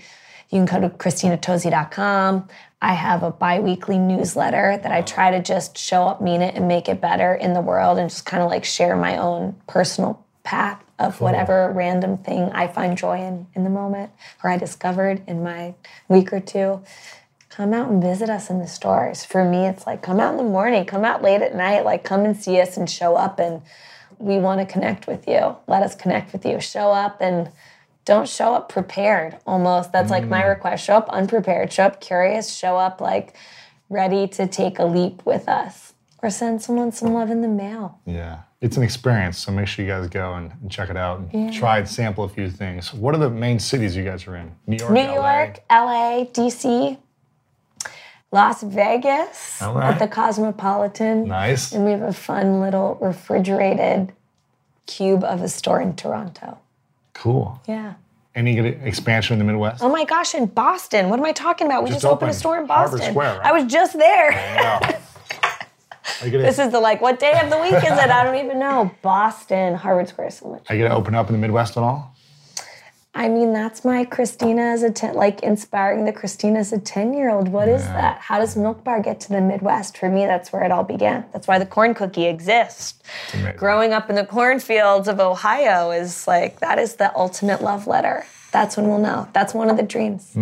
[0.51, 2.49] You can go to christinatosi.com.
[2.83, 6.67] I have a bi-weekly newsletter that I try to just show up, mean it, and
[6.67, 10.25] make it better in the world and just kind of like share my own personal
[10.51, 14.11] path of whatever random thing I find joy in in the moment
[14.43, 15.75] or I discovered in my
[16.09, 16.83] week or two.
[17.51, 19.25] Come out and visit us in the stores.
[19.25, 22.03] For me, it's like come out in the morning, come out late at night, like
[22.03, 23.63] come and see us and show up and
[24.19, 25.55] we want to connect with you.
[25.69, 26.61] Let us connect with you.
[26.61, 27.53] Show up and
[28.05, 29.93] don't show up prepared almost.
[29.93, 30.49] That's like my mm.
[30.49, 30.85] request.
[30.85, 33.37] Show up unprepared, show up curious, show up like
[33.89, 38.01] ready to take a leap with us or send someone some love in the mail.
[38.05, 38.41] Yeah.
[38.61, 41.53] It's an experience, so make sure you guys go and, and check it out and
[41.53, 42.93] try and sample a few things.
[42.93, 44.55] What are the main cities you guys are in?
[44.67, 45.15] New York, New LA?
[45.15, 46.99] York, LA, DC,
[48.31, 49.95] Las Vegas right.
[49.95, 51.27] at the Cosmopolitan.
[51.27, 51.73] Nice.
[51.73, 54.13] And we have a fun little refrigerated
[54.87, 56.59] cube of a store in Toronto.
[57.15, 57.63] Cool.
[57.67, 57.95] Yeah.
[58.35, 59.83] Any good expansion in the Midwest?
[59.83, 61.09] Oh my gosh, in Boston.
[61.09, 61.83] What am I talking about?
[61.83, 63.01] We Just just, opened a store in Boston.
[63.11, 63.47] Square, right?
[63.47, 64.33] I was just there.
[64.61, 64.81] Wow.
[64.83, 65.01] Are you gonna,
[66.23, 68.11] This is the like, what day of the week is it?
[68.11, 68.91] I don't even know.
[69.03, 70.67] Boston, Harvard Square, so much.
[70.69, 72.15] are you gonna open up in the Midwest at all?
[73.13, 77.49] I mean, that's my Christina as a ten, like inspiring the Christina as a ten-year-old.
[77.49, 78.19] What is that?
[78.21, 79.99] How does Milk Bar get to the Midwest?
[79.99, 81.25] For me, that's where it all began.
[81.33, 83.03] That's why the corn cookie exists.
[83.57, 88.25] Growing up in the cornfields of Ohio is like that is the ultimate love letter.
[88.53, 89.29] That's when we'll know.
[89.33, 90.33] That's one of the dreams.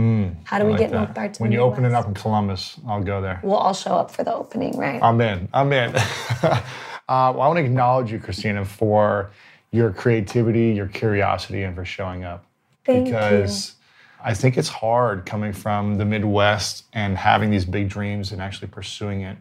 [0.44, 0.96] How do we Like get that.
[0.96, 3.40] Milk Bar to when you open it up in Columbus, I'll go there.
[3.42, 5.02] We'll all show up for the opening, right?
[5.02, 5.48] I'm in.
[5.52, 5.94] I'm in.
[6.42, 6.60] uh,
[7.08, 9.30] well, I want to acknowledge you, Christina, for
[9.70, 12.46] your creativity, your curiosity, and for showing up.
[12.84, 13.74] Thank because
[14.24, 18.68] I think it's hard coming from the Midwest and having these big dreams and actually
[18.68, 19.36] pursuing it.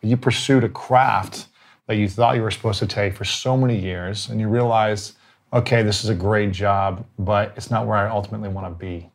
[0.00, 1.46] But You pursued a craft
[1.86, 5.14] that you thought you were supposed to take for so many years, and you realized,
[5.52, 9.10] okay, this is a great job, but it's not where I ultimately want to be.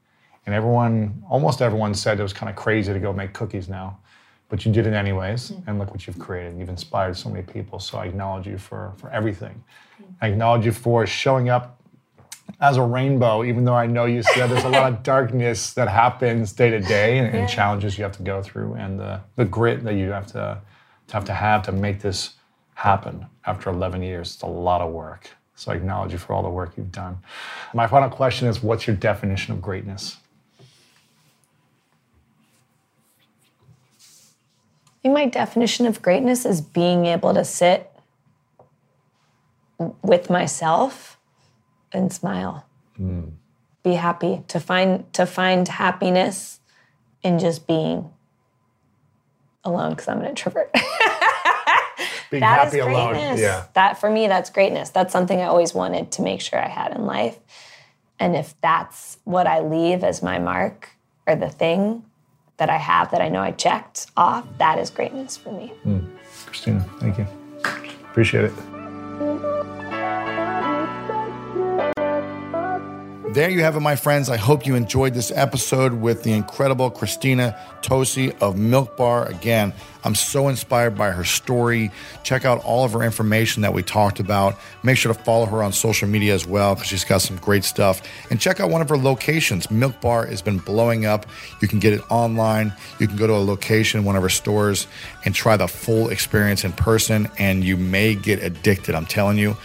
[0.46, 3.98] And everyone, almost everyone said it was kind of crazy to go make cookies now,
[4.48, 5.52] but you did it anyways.
[5.52, 5.70] Mm-hmm.
[5.70, 6.58] And look what you've created.
[6.58, 7.80] You've inspired so many people.
[7.80, 9.62] So I acknowledge you for, for everything.
[10.22, 11.82] I acknowledge you for showing up
[12.62, 15.90] as a rainbow, even though I know you said there's a lot of darkness that
[15.90, 19.44] happens day to day and, and challenges you have to go through and the, the
[19.44, 20.62] grit that you have to,
[21.08, 22.36] to have to have to make this
[22.76, 24.36] happen after 11 years.
[24.36, 25.30] It's a lot of work.
[25.58, 27.18] So I acknowledge you for all the work you've done.
[27.74, 30.18] My final question is what's your definition of greatness?
[34.00, 37.92] I think my definition of greatness is being able to sit
[40.04, 41.18] with myself
[41.92, 42.64] and smile.
[42.96, 43.30] Hmm.
[43.82, 46.60] Be happy to find to find happiness
[47.24, 48.12] in just being
[49.64, 50.70] alone because I'm an introvert.
[52.30, 53.14] Being That is happy alone.
[53.14, 53.40] greatness.
[53.40, 53.66] Yeah.
[53.74, 54.90] That for me, that's greatness.
[54.90, 57.38] That's something I always wanted to make sure I had in life.
[58.20, 60.90] And if that's what I leave as my mark
[61.28, 62.04] or the thing
[62.58, 65.68] that I have that I know I checked off, that is greatness for me.
[65.84, 66.00] Hmm.
[66.48, 67.28] Christina, thank you.
[68.10, 68.54] Appreciate it.
[73.38, 74.32] There you have it, my friends.
[74.32, 79.28] I hope you enjoyed this episode with the incredible Christina Tosi of Milk Bar.
[79.28, 79.74] Again,
[80.04, 81.92] I'm so inspired by her story.
[82.24, 84.58] Check out all of her information that we talked about.
[84.82, 87.64] Make sure to follow her on social media as well because she's got some great
[87.64, 88.02] stuff.
[88.32, 89.70] And check out one of her locations.
[89.70, 91.28] Milk Bar has been blowing up.
[91.62, 92.74] You can get it online.
[92.98, 94.88] You can go to a location, one of her stores,
[95.26, 97.30] and try the full experience in person.
[97.38, 98.96] And you may get addicted.
[98.96, 99.56] I'm telling you,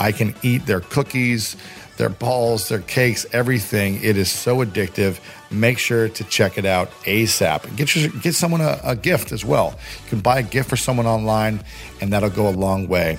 [0.00, 1.56] I can eat their cookies
[2.00, 4.02] their balls, their cakes, everything.
[4.02, 5.20] It is so addictive.
[5.50, 7.76] Make sure to check it out ASAP.
[7.76, 9.78] Get your, get someone a, a gift as well.
[10.04, 11.62] You can buy a gift for someone online,
[12.00, 13.18] and that'll go a long way.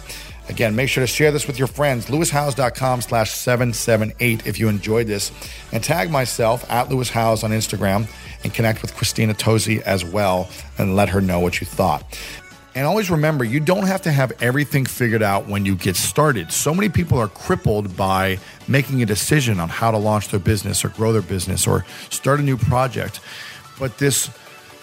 [0.50, 2.08] Again, make sure to share this with your friends.
[2.08, 5.32] LewisHowes.com slash 778 if you enjoyed this.
[5.72, 8.10] And tag myself at Lewis Howes on Instagram
[8.44, 12.20] and connect with Christina Tosi as well and let her know what you thought.
[12.74, 16.54] And always remember, you don't have to have everything figured out when you get started.
[16.54, 20.86] So many people are crippled by making a decision on how to launch their business
[20.86, 23.20] or grow their business or start a new project.
[23.78, 24.30] But this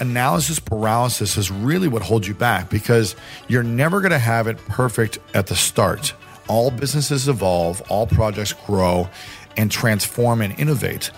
[0.01, 3.17] analysis paralysis is really what holds you back because
[3.49, 6.13] you're never going to have it perfect at the start.
[6.47, 9.09] All businesses evolve, all projects grow
[9.57, 11.11] and transform and innovate.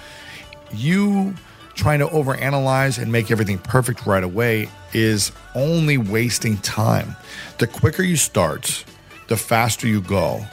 [0.72, 1.34] You
[1.80, 7.16] trying to overanalyze and make everything perfect right away is only wasting time.
[7.56, 8.84] The quicker you start,
[9.28, 10.44] the faster you go.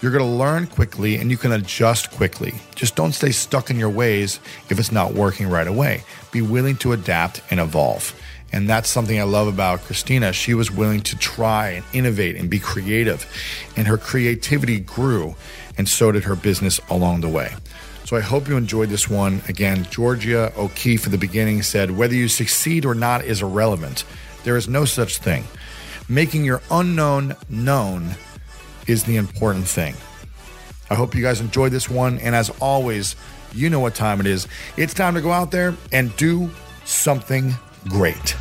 [0.00, 2.54] You're going to learn quickly and you can adjust quickly.
[2.74, 6.02] Just don't stay stuck in your ways if it's not working right away.
[6.32, 8.12] Be willing to adapt and evolve.
[8.52, 10.32] And that's something I love about Christina.
[10.32, 13.24] She was willing to try and innovate and be creative.
[13.76, 15.36] And her creativity grew,
[15.78, 17.52] and so did her business along the way.
[18.12, 19.40] So I hope you enjoyed this one.
[19.48, 24.04] Again, Georgia O'Keeffe at the beginning said, whether you succeed or not is irrelevant.
[24.44, 25.44] There is no such thing.
[26.10, 28.10] Making your unknown known
[28.86, 29.94] is the important thing.
[30.90, 32.18] I hope you guys enjoyed this one.
[32.18, 33.16] And as always,
[33.54, 34.46] you know what time it is.
[34.76, 36.50] It's time to go out there and do
[36.84, 37.54] something
[37.88, 38.36] great.